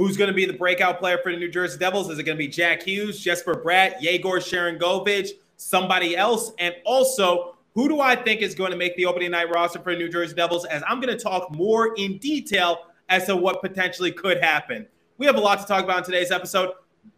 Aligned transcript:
Who's 0.00 0.16
going 0.16 0.28
to 0.28 0.34
be 0.34 0.46
the 0.46 0.54
breakout 0.54 0.98
player 0.98 1.18
for 1.22 1.30
the 1.30 1.36
New 1.36 1.50
Jersey 1.50 1.76
Devils? 1.78 2.08
Is 2.08 2.18
it 2.18 2.22
going 2.22 2.38
to 2.38 2.42
be 2.42 2.48
Jack 2.48 2.84
Hughes, 2.84 3.20
Jesper 3.20 3.52
Bratt, 3.52 4.00
Yegor 4.00 4.40
Sharangovich, 4.40 5.28
somebody 5.58 6.16
else? 6.16 6.52
And 6.58 6.74
also, 6.86 7.58
who 7.74 7.86
do 7.86 8.00
I 8.00 8.16
think 8.16 8.40
is 8.40 8.54
going 8.54 8.70
to 8.70 8.78
make 8.78 8.96
the 8.96 9.04
opening 9.04 9.32
night 9.32 9.50
roster 9.50 9.78
for 9.78 9.92
the 9.92 9.98
New 9.98 10.08
Jersey 10.08 10.34
Devils? 10.34 10.64
As 10.64 10.82
I'm 10.88 11.02
going 11.02 11.14
to 11.14 11.22
talk 11.22 11.54
more 11.54 11.94
in 11.96 12.16
detail 12.16 12.78
as 13.10 13.26
to 13.26 13.36
what 13.36 13.60
potentially 13.60 14.10
could 14.10 14.42
happen. 14.42 14.86
We 15.18 15.26
have 15.26 15.36
a 15.36 15.40
lot 15.40 15.60
to 15.60 15.66
talk 15.66 15.84
about 15.84 15.98
in 15.98 16.04
today's 16.04 16.30
episode. 16.30 16.70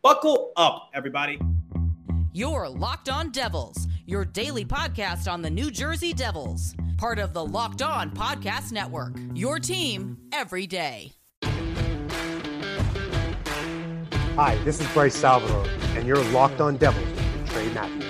Buckle 0.03 0.51
up, 0.57 0.91
everybody. 0.93 1.41
You're 2.33 2.69
Locked 2.69 3.09
On 3.09 3.31
Devils, 3.31 3.87
your 4.07 4.25
daily 4.25 4.65
podcast 4.65 5.31
on 5.31 5.41
the 5.41 5.51
New 5.51 5.71
Jersey 5.71 6.13
Devils, 6.13 6.75
part 6.99 7.21
of 7.21 7.33
the 7.33 7.45
Locked 7.45 7.83
On 7.83 8.11
Podcast 8.11 8.73
Network. 8.73 9.15
Your 9.35 9.61
team 9.61 10.19
every 10.33 10.67
day. 10.67 11.13
Hi, 14.37 14.57
this 14.65 14.81
is 14.81 14.91
Bryce 14.95 15.15
Salvador, 15.15 15.67
and 15.95 16.07
you're 16.07 16.25
Locked 16.31 16.63
On 16.63 16.79
Devils 16.79 17.07
with 17.07 17.51
Trey 17.51 17.69
Matthews. 17.75 18.03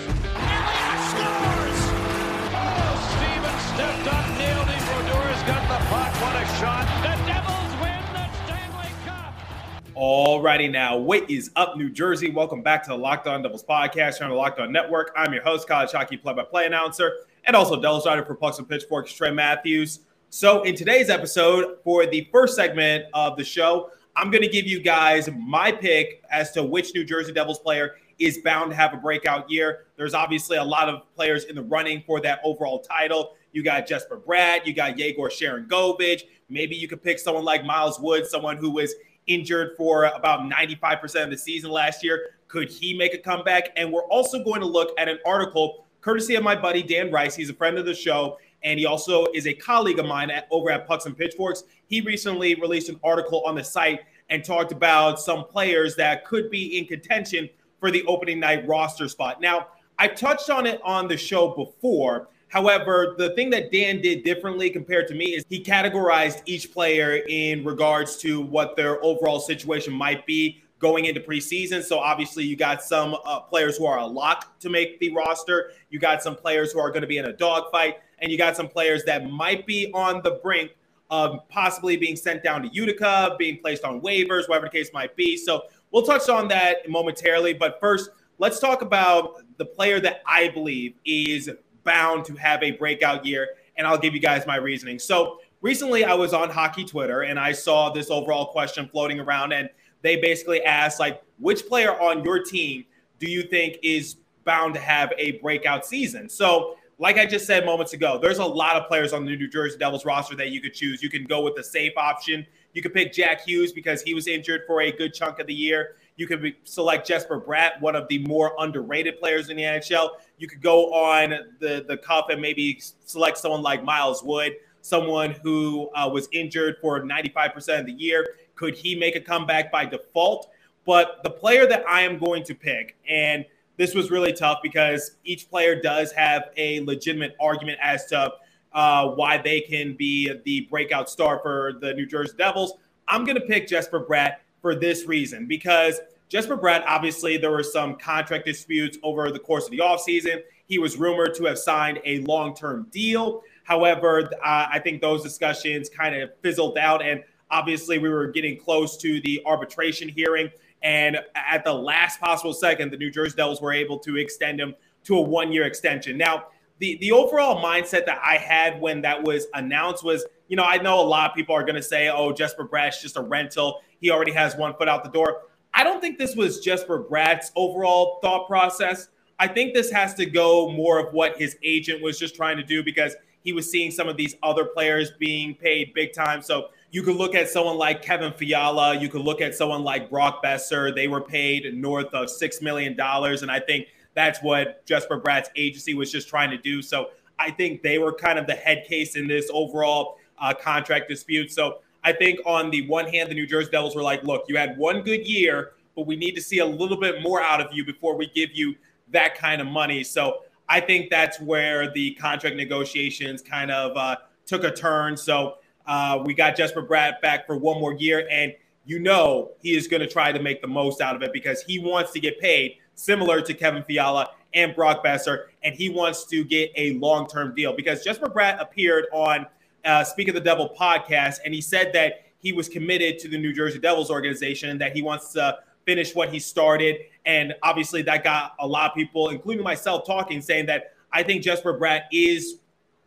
Alrighty 9.97 10.71
now, 10.71 10.97
what 10.97 11.29
is 11.29 11.51
up, 11.57 11.77
New 11.77 11.91
Jersey? 11.91 12.31
Welcome 12.31 12.63
back 12.63 12.85
to 12.85 12.91
the 12.91 12.97
Locked 12.97 13.27
On 13.27 13.43
Devils 13.43 13.65
podcast 13.65 14.19
here 14.19 14.25
on 14.27 14.31
the 14.31 14.37
Locked 14.37 14.61
On 14.61 14.71
Network. 14.71 15.11
I'm 15.17 15.33
your 15.33 15.43
host, 15.43 15.67
college 15.67 15.91
hockey 15.91 16.17
play-by-play 16.17 16.67
announcer, 16.67 17.15
and 17.47 17.57
also 17.57 17.83
Devils 17.83 18.07
writer 18.07 18.25
for 18.25 18.37
Pucks 18.37 18.61
and 18.61 18.69
Pitchforks, 18.69 19.13
Trey 19.13 19.33
Matthews. 19.33 20.03
So, 20.31 20.63
in 20.63 20.77
today's 20.77 21.11
episode, 21.11 21.79
for 21.83 22.07
the 22.07 22.29
first 22.31 22.55
segment 22.55 23.07
of 23.13 23.37
the 23.37 23.45
show, 23.45 23.91
I'm 24.15 24.31
going 24.31 24.43
to 24.43 24.49
give 24.49 24.67
you 24.67 24.81
guys 24.81 25.29
my 25.37 25.73
pick 25.73 26.23
as 26.31 26.53
to 26.53 26.63
which 26.63 26.95
New 26.95 27.05
Jersey 27.05 27.33
Devils 27.33 27.59
player 27.59 27.97
is 28.19 28.39
bound 28.39 28.71
to 28.71 28.77
have 28.77 28.93
a 28.93 28.99
breakout 28.99 29.51
year. 29.51 29.87
There's 29.97 30.15
obviously 30.15 30.59
a 30.59 30.65
lot 30.65 30.89
of 30.89 31.03
players 31.15 31.45
in 31.45 31.57
the 31.57 31.63
running 31.63 32.03
for 32.07 32.21
that 32.21 32.41
overall 32.45 32.81
title. 32.81 33.37
You 33.53 33.63
got 33.63 33.87
Jesper 33.87 34.19
Bratt, 34.19 34.67
you 34.67 34.75
got 34.75 34.99
Yegor 34.99 35.29
Sharangovich. 35.29 36.23
Maybe 36.49 36.77
you 36.77 36.89
could 36.89 37.03
pick 37.03 37.19
someone 37.19 37.45
like 37.45 37.65
Miles 37.65 37.99
Wood, 38.01 38.27
someone 38.27 38.59
who 38.59 38.71
was 38.71 38.95
injured 39.27 39.71
for 39.77 40.05
about 40.05 40.41
95% 40.41 41.25
of 41.25 41.31
the 41.31 41.39
season 41.39 41.71
last 41.71 42.05
year. 42.05 42.31
Could 42.49 42.71
he 42.71 42.95
make 42.95 43.15
a 43.15 43.19
comeback? 43.19 43.71
And 43.77 43.91
we're 43.91 44.07
also 44.07 44.45
going 44.45 44.61
to 44.61 44.67
look 44.67 44.91
at 44.99 45.09
an 45.09 45.19
article 45.25 45.87
courtesy 46.01 46.35
of 46.35 46.43
my 46.43 46.55
buddy 46.55 46.83
Dan 46.83 47.11
Rice. 47.11 47.35
He's 47.35 47.49
a 47.49 47.55
friend 47.55 47.79
of 47.79 47.87
the 47.87 47.95
show, 47.95 48.39
and 48.65 48.79
he 48.79 48.87
also 48.87 49.27
is 49.35 49.47
a 49.47 49.55
colleague 49.55 49.99
of 49.99 50.07
mine 50.07 50.31
at, 50.31 50.47
over 50.51 50.71
at 50.71 50.87
Pucks 50.87 51.07
and 51.07 51.17
Pitchforks. 51.17 51.65
He 51.87 52.01
recently 52.01 52.55
released 52.55 52.89
an 52.89 52.99
article 53.03 53.43
on 53.45 53.55
the 53.55 53.65
site 53.65 54.01
and 54.31 54.45
talked 54.45 54.73
about 54.73 55.21
some 55.21 55.45
players 55.45 55.95
that 55.97 56.25
could 56.25 56.51
be 56.51 56.79
in 56.79 56.87
contention 56.87 57.49
for 57.79 57.91
the 57.91 58.05
opening 58.05 58.41
night 58.41 58.67
roster 58.67 59.09
spot. 59.09 59.41
Now, 59.41 59.69
I 59.99 60.09
touched 60.09 60.51
on 60.51 60.67
it 60.67 60.81
on 60.85 61.09
the 61.09 61.17
show 61.17 61.49
before. 61.49 62.29
However, 62.49 63.15
the 63.19 63.31
thing 63.31 63.51
that 63.51 63.73
Dan 63.73 64.01
did 64.01 64.25
differently 64.25 64.71
compared 64.71 65.09
to 65.09 65.15
me 65.15 65.35
is 65.35 65.45
he 65.49 65.63
categorized 65.63 66.43
each 66.47 66.73
player 66.73 67.23
in 67.29 67.65
regards 67.65 68.17
to 68.19 68.41
what 68.41 68.77
their 68.77 69.03
overall 69.05 69.41
situation 69.41 69.93
might 69.93 70.27
be 70.27 70.63
going 70.79 71.07
into 71.07 71.21
preseason. 71.21 71.83
So 71.83 71.99
obviously, 71.99 72.45
you 72.45 72.57
got 72.57 72.83
some 72.83 73.17
uh, 73.25 73.41
players 73.41 73.79
who 73.79 73.87
are 73.87 73.99
a 73.99 74.07
lock 74.07 74.59
to 74.61 74.69
make 74.69 74.99
the 74.99 75.15
roster. 75.15 75.71
You 75.89 75.99
got 75.99 76.23
some 76.23 76.35
players 76.35 76.73
who 76.73 76.81
are 76.81 76.91
going 76.91 77.03
to 77.03 77.07
be 77.07 77.19
in 77.19 77.27
a 77.27 77.33
dogfight, 77.33 77.99
and 78.23 78.33
you 78.33 78.39
got 78.39 78.57
some 78.57 78.69
players 78.69 79.05
that 79.05 79.31
might 79.31 79.67
be 79.67 79.91
on 79.93 80.23
the 80.23 80.41
brink 80.43 80.71
of 81.11 81.47
possibly 81.51 81.97
being 81.99 82.17
sent 82.17 82.43
down 82.43 82.63
to 82.63 82.69
Utica, 82.69 83.37
being 83.39 83.59
placed 83.59 83.85
on 83.85 84.01
waivers, 84.01 84.49
whatever 84.49 84.67
the 84.67 84.71
case 84.71 84.91
might 84.95 85.15
be. 85.15 85.37
So 85.37 85.65
we'll 85.91 86.05
touch 86.05 86.31
on 86.31 86.49
that 86.49 86.89
momentarily. 86.89 87.53
But 87.53 87.79
first, 87.81 88.09
let's 88.39 88.59
talk 88.59 88.81
about 88.81 89.43
the 89.59 89.67
player 89.67 90.01
that 90.01 90.23
I 90.27 90.49
believe 90.49 90.95
is 91.05 91.51
bound 91.85 92.25
to 92.27 92.35
have 92.37 92.63
a 92.63 92.71
breakout 92.71 93.27
year, 93.27 93.49
and 93.77 93.87
I'll 93.87 93.99
give 93.99 94.15
you 94.15 94.21
guys 94.21 94.47
my 94.47 94.57
reasoning. 94.57 94.99
So 94.99 95.41
recently, 95.61 96.05
I 96.05 96.15
was 96.15 96.33
on 96.33 96.49
hockey 96.49 96.85
Twitter 96.85 97.23
and 97.23 97.39
I 97.39 97.53
saw 97.53 97.91
this 97.91 98.11
overall 98.11 98.47
question 98.47 98.89
floating 98.89 99.21
around, 99.21 99.53
and 99.53 99.69
they 100.01 100.17
basically 100.17 100.63
asked 100.63 100.99
like, 100.99 101.23
which 101.39 101.67
player 101.67 102.01
on 102.01 102.25
your 102.25 102.43
team 102.43 102.85
do 103.19 103.29
you 103.31 103.43
think 103.43 103.79
is 103.83 104.17
bound 104.45 104.75
to 104.75 104.81
have 104.81 105.13
a 105.19 105.33
breakout 105.41 105.85
season? 105.85 106.29
So 106.29 106.77
like 107.03 107.19
I 107.19 107.27
just 107.27 107.47
said 107.47 107.67
moments 107.67 107.95
ago, 107.95 108.17
there's 108.17 108.39
a 108.39 108.45
lot 108.45 108.77
of 108.77 108.87
players 108.87 109.13
on 109.13 109.25
the 109.25 109.35
New 109.35 109.49
Jersey 109.49 109.77
Devils 109.77 110.05
roster 110.05 110.37
that 110.37 110.51
you 110.51 110.61
could 110.61 110.73
choose. 110.73 111.03
You 111.03 111.11
can 111.11 111.25
go 111.25 111.43
with 111.43 111.57
the 111.57 111.65
safe 111.65 111.95
option. 111.97 112.47
You 112.75 112.81
could 112.81 112.95
pick 112.95 113.13
Jack 113.13 113.41
Hughes 113.41 113.73
because 113.73 114.03
he 114.03 114.15
was 114.15 114.29
injured 114.29 114.61
for 114.69 114.83
a 114.83 114.93
good 114.93 115.13
chunk 115.13 115.41
of 115.41 115.49
the 115.49 115.53
year. 115.53 115.97
You 116.15 116.29
could 116.29 116.55
select 116.63 117.05
Jesper 117.05 117.41
Bratt, 117.41 117.81
one 117.81 117.97
of 117.97 118.07
the 118.07 118.21
more 118.21 118.55
underrated 118.61 119.19
players 119.19 119.51
in 119.51 119.57
the 119.57 119.65
NHL. 119.65 120.11
You 120.39 120.47
could 120.47 120.63
go 120.63 120.95
on 120.95 121.31
the, 121.59 121.85
the 121.89 121.97
cup 121.97 122.31
and 122.31 122.41
maybe 122.41 122.81
select 123.05 123.37
someone 123.37 123.63
like 123.63 123.83
Miles 123.83 124.23
Wood, 124.23 124.53
someone 124.81 125.33
who 125.43 125.91
uh, 125.97 126.09
was 126.09 126.29
injured 126.31 126.77
for 126.81 127.01
95% 127.01 127.81
of 127.81 127.87
the 127.87 127.95
year. 127.95 128.37
Could 128.55 128.77
he 128.77 128.95
make 128.95 129.17
a 129.17 129.21
comeback 129.21 129.73
by 129.73 129.87
default? 129.87 130.53
But 130.87 131.19
the 131.25 131.31
player 131.31 131.67
that 131.67 131.85
I 131.89 132.03
am 132.03 132.17
going 132.17 132.45
to 132.45 132.55
pick, 132.55 132.97
and– 133.09 133.45
this 133.83 133.97
was 133.97 134.13
really 134.13 134.33
tough 134.33 134.61
because 134.63 135.17
each 135.25 135.51
player 135.51 135.81
does 135.81 136.13
have 136.13 136.51
a 136.57 136.79
legitimate 136.85 137.35
argument 137.41 137.77
as 137.83 138.07
to 138.07 138.33
uh, 138.75 139.09
why 139.09 139.37
they 139.37 139.61
can 139.61 139.97
be 139.97 140.33
the 140.45 140.61
breakout 140.71 141.11
star 141.11 141.41
for 141.43 141.73
the 141.81 141.93
New 141.95 142.07
Jersey 142.07 142.35
Devils. 142.39 142.75
I'm 143.09 143.25
going 143.25 143.35
to 143.35 143.45
pick 143.45 143.67
Jesper 143.67 144.07
Bratt 144.09 144.37
for 144.61 144.77
this 144.77 145.07
reason 145.07 145.47
because 145.47 145.99
Jesper 146.29 146.57
Bratt, 146.57 146.85
obviously, 146.87 147.37
there 147.39 147.51
were 147.51 147.65
some 147.65 147.97
contract 147.97 148.47
disputes 148.47 148.99
over 149.03 149.33
the 149.33 149.41
course 149.41 149.65
of 149.65 149.73
the 149.73 149.79
offseason. 149.79 150.45
He 150.69 150.79
was 150.79 150.97
rumored 150.97 151.35
to 151.35 151.47
have 151.47 151.59
signed 151.59 151.99
a 152.05 152.21
long 152.21 152.55
term 152.55 152.87
deal. 152.93 153.43
However, 153.65 154.31
uh, 154.45 154.67
I 154.71 154.79
think 154.79 155.01
those 155.01 155.25
discussions 155.25 155.89
kind 155.89 156.15
of 156.15 156.31
fizzled 156.41 156.79
out. 156.79 157.03
And 157.03 157.25
obviously, 157.51 157.99
we 157.99 158.11
were 158.11 158.29
getting 158.29 158.61
close 158.61 158.97
to 158.99 159.21
the 159.23 159.43
arbitration 159.45 160.09
hearing. 160.09 160.53
And 160.83 161.19
at 161.35 161.65
the 161.65 161.73
last 161.73 162.21
possible 162.21 162.53
second, 162.53 162.93
the 162.93 162.97
New 162.97 163.11
Jersey 163.11 163.37
Devils 163.37 163.61
were 163.61 163.73
able 163.73 163.99
to 164.01 164.17
extend 164.17 164.61
him 164.61 164.75
to 165.05 165.17
a 165.17 165.21
one 165.21 165.53
year 165.53 165.65
extension. 165.65 166.17
Now, 166.17 166.47
the, 166.79 166.99
the 167.01 167.13
overall 167.13 167.63
mindset 167.63 168.07
that 168.07 168.21
I 168.25 168.37
had 168.37 168.81
when 168.81 169.03
that 169.03 169.23
was 169.23 169.47
announced 169.55 170.03
was, 170.03 170.25
you 170.49 170.57
know, 170.57 170.65
I 170.65 170.79
know 170.79 171.01
a 171.01 171.03
lot 171.03 171.31
of 171.31 171.37
people 171.37 171.55
are 171.55 171.63
going 171.63 171.77
to 171.77 171.83
say, 171.83 172.09
oh, 172.09 172.33
Jesper 172.33 172.65
Bratt's 172.65 173.01
just 173.01 173.17
a 173.17 173.23
rental. 173.23 173.81
He 174.01 174.11
already 174.11 174.33
has 174.33 174.57
one 174.57 174.75
foot 174.75 174.89
out 174.89 175.05
the 175.05 175.11
door. 175.11 175.43
I 175.75 175.85
don't 175.85 176.01
think 176.01 176.19
this 176.19 176.35
was 176.35 176.61
Jesper 176.61 176.99
Bratt's 176.99 177.53
overall 177.57 178.19
thought 178.21 178.49
process. 178.49 179.09
I 179.39 179.49
think 179.49 179.75
this 179.75 179.91
has 179.91 180.15
to 180.15 180.27
go 180.27 180.71
more 180.71 180.99
of 180.99 181.13
what 181.15 181.39
his 181.39 181.57
agent 181.63 182.03
was 182.03 182.19
just 182.19 182.35
trying 182.35 182.57
to 182.57 182.63
do 182.63 182.83
because 182.83 183.15
he 183.43 183.53
was 183.53 183.71
seeing 183.71 183.91
some 183.91 184.09
of 184.09 184.17
these 184.17 184.37
other 184.43 184.65
players 184.65 185.13
being 185.19 185.55
paid 185.55 185.95
big 185.95 186.13
time. 186.13 186.43
So 186.43 186.69
you 186.93 187.03
could 187.03 187.17
look 187.17 187.35
at 187.35 187.49
someone 187.49 187.79
like 187.79 188.03
Kevin 188.03 188.35
Fiala. 188.35 188.95
You 188.95 189.09
could 189.09 189.23
look 189.23 189.41
at 189.41 189.55
someone 189.55 189.83
like 189.83 190.11
Brock 190.11 190.45
Boeser. 190.45 190.95
They 190.95 191.09
were 191.09 191.23
paid 191.23 191.75
north 191.75 192.13
of 192.13 192.27
$6 192.27 192.63
million. 192.63 192.95
And 193.01 193.51
I 193.51 193.61
think 193.61 193.89
that's 194.15 194.41
what 194.41 194.85
Jesper 194.85 195.17
Bratt's 195.17 195.49
agency 195.57 195.95
was 195.95 196.13
just 196.13 196.29
trying 196.29 196.51
to 196.51 196.59
do. 196.59 196.83
So 196.83 197.09
I 197.39 197.51
think 197.51 197.83
they 197.83 197.99
were 197.99 198.13
kind 198.13 198.39
of 198.39 198.47
the 198.47 198.55
head 198.55 198.85
case 198.87 199.17
in 199.17 199.27
this 199.27 199.51
overall 199.55 200.19
uh, 200.39 200.53
contract 200.53 201.09
dispute. 201.09 201.51
So 201.51 201.79
I 202.05 202.13
think 202.13 202.41
on 202.45 202.71
the 202.71 202.87
one 202.89 203.09
hand, 203.09 203.31
the 203.31 203.35
New 203.35 203.47
Jersey 203.47 203.71
Devils 203.71 203.97
were 203.97 204.03
like, 204.03 204.23
look, 204.23 204.45
you 204.49 204.59
had 204.59 204.77
one 204.77 205.01
good 205.01 205.27
year, 205.27 205.73
but 205.97 206.07
we 206.07 206.15
need 206.15 206.35
to 206.35 206.43
see 206.43 206.59
a 206.59 206.67
little 206.67 207.01
bit 207.01 207.23
more 207.23 207.41
out 207.41 207.63
of 207.63 207.73
you 207.73 207.87
before 207.87 208.17
we 208.17 208.27
give 208.35 208.51
you 208.53 208.75
that 209.09 209.35
kind 209.35 209.63
of 209.63 209.67
money. 209.67 210.05
So 210.05 210.41
I 210.69 210.81
think 210.81 211.09
that's 211.09 211.41
where 211.41 211.91
the 211.91 212.13
contract 212.17 212.57
negotiations 212.57 213.41
kind 213.41 213.71
of 213.71 213.97
uh, 213.97 214.17
took 214.45 214.65
a 214.65 214.71
turn. 214.71 215.17
So 215.17 215.57
uh, 215.87 216.23
we 216.25 216.35
got 216.35 216.57
Jesper 216.57 216.83
Bratt 216.83 217.21
back 217.21 217.47
for 217.47 217.57
one 217.57 217.81
more 217.81 217.95
year, 217.95 218.27
and 218.31 218.55
you 218.85 218.99
know 218.99 219.53
he 219.61 219.77
is 219.77 219.89
going 219.89 220.01
to 220.01 220.09
try 220.09 220.33
to 220.33 220.41
make 220.41 220.61
the 220.61 220.69
most 220.69 221.01
out 221.01 221.17
of 221.17 221.23
it 221.23 221.33
because 221.33 221.63
he 221.63 221.79
wants 221.79 222.13
to 222.13 222.21
get 222.21 222.39
paid 222.41 222.77
similar 222.95 223.41
to 223.41 223.55
Kevin 223.55 223.83
Fiala 223.83 224.31
and 224.55 224.75
Brock 224.75 225.05
Boeser, 225.05 225.45
and 225.63 225.75
he 225.75 225.89
wants 225.89 226.25
to 226.27 226.45
get 226.45 226.71
a 226.77 226.95
long 226.95 227.27
term 227.27 227.55
deal 227.55 227.75
because 227.75 228.05
Jesper 228.05 228.29
Bratt 228.29 228.61
appeared 228.61 229.07
on 229.13 229.47
uh, 229.85 230.05
Speak 230.05 230.29
of 230.29 230.35
the 230.35 230.41
Devil 230.41 230.75
podcast, 230.79 231.39
and 231.45 231.55
he 231.55 231.61
said 231.61 231.93
that 231.95 232.27
he 232.39 232.53
was 232.53 232.69
committed 232.69 233.19
to 233.21 233.29
the 233.29 233.39
New 233.39 233.53
Jersey 233.53 233.79
Devils 233.79 234.11
organization 234.11 234.71
and 234.71 234.81
that 234.81 234.95
he 234.95 235.03
wants 235.03 235.33
to 235.33 235.59
finish 235.87 236.15
what 236.15 236.31
he 236.31 236.39
started. 236.39 236.97
And 237.25 237.55
obviously, 237.63 238.03
that 238.03 238.25
got 238.25 238.55
a 238.59 238.67
lot 238.67 238.91
of 238.91 238.97
people, 238.97 239.29
including 239.29 239.63
myself, 239.63 240.07
talking, 240.07 240.41
saying 240.41 240.67
that 240.67 240.95
I 241.13 241.23
think 241.23 241.43
Jesper 241.43 241.79
Bratt 241.79 242.03
is 242.13 242.59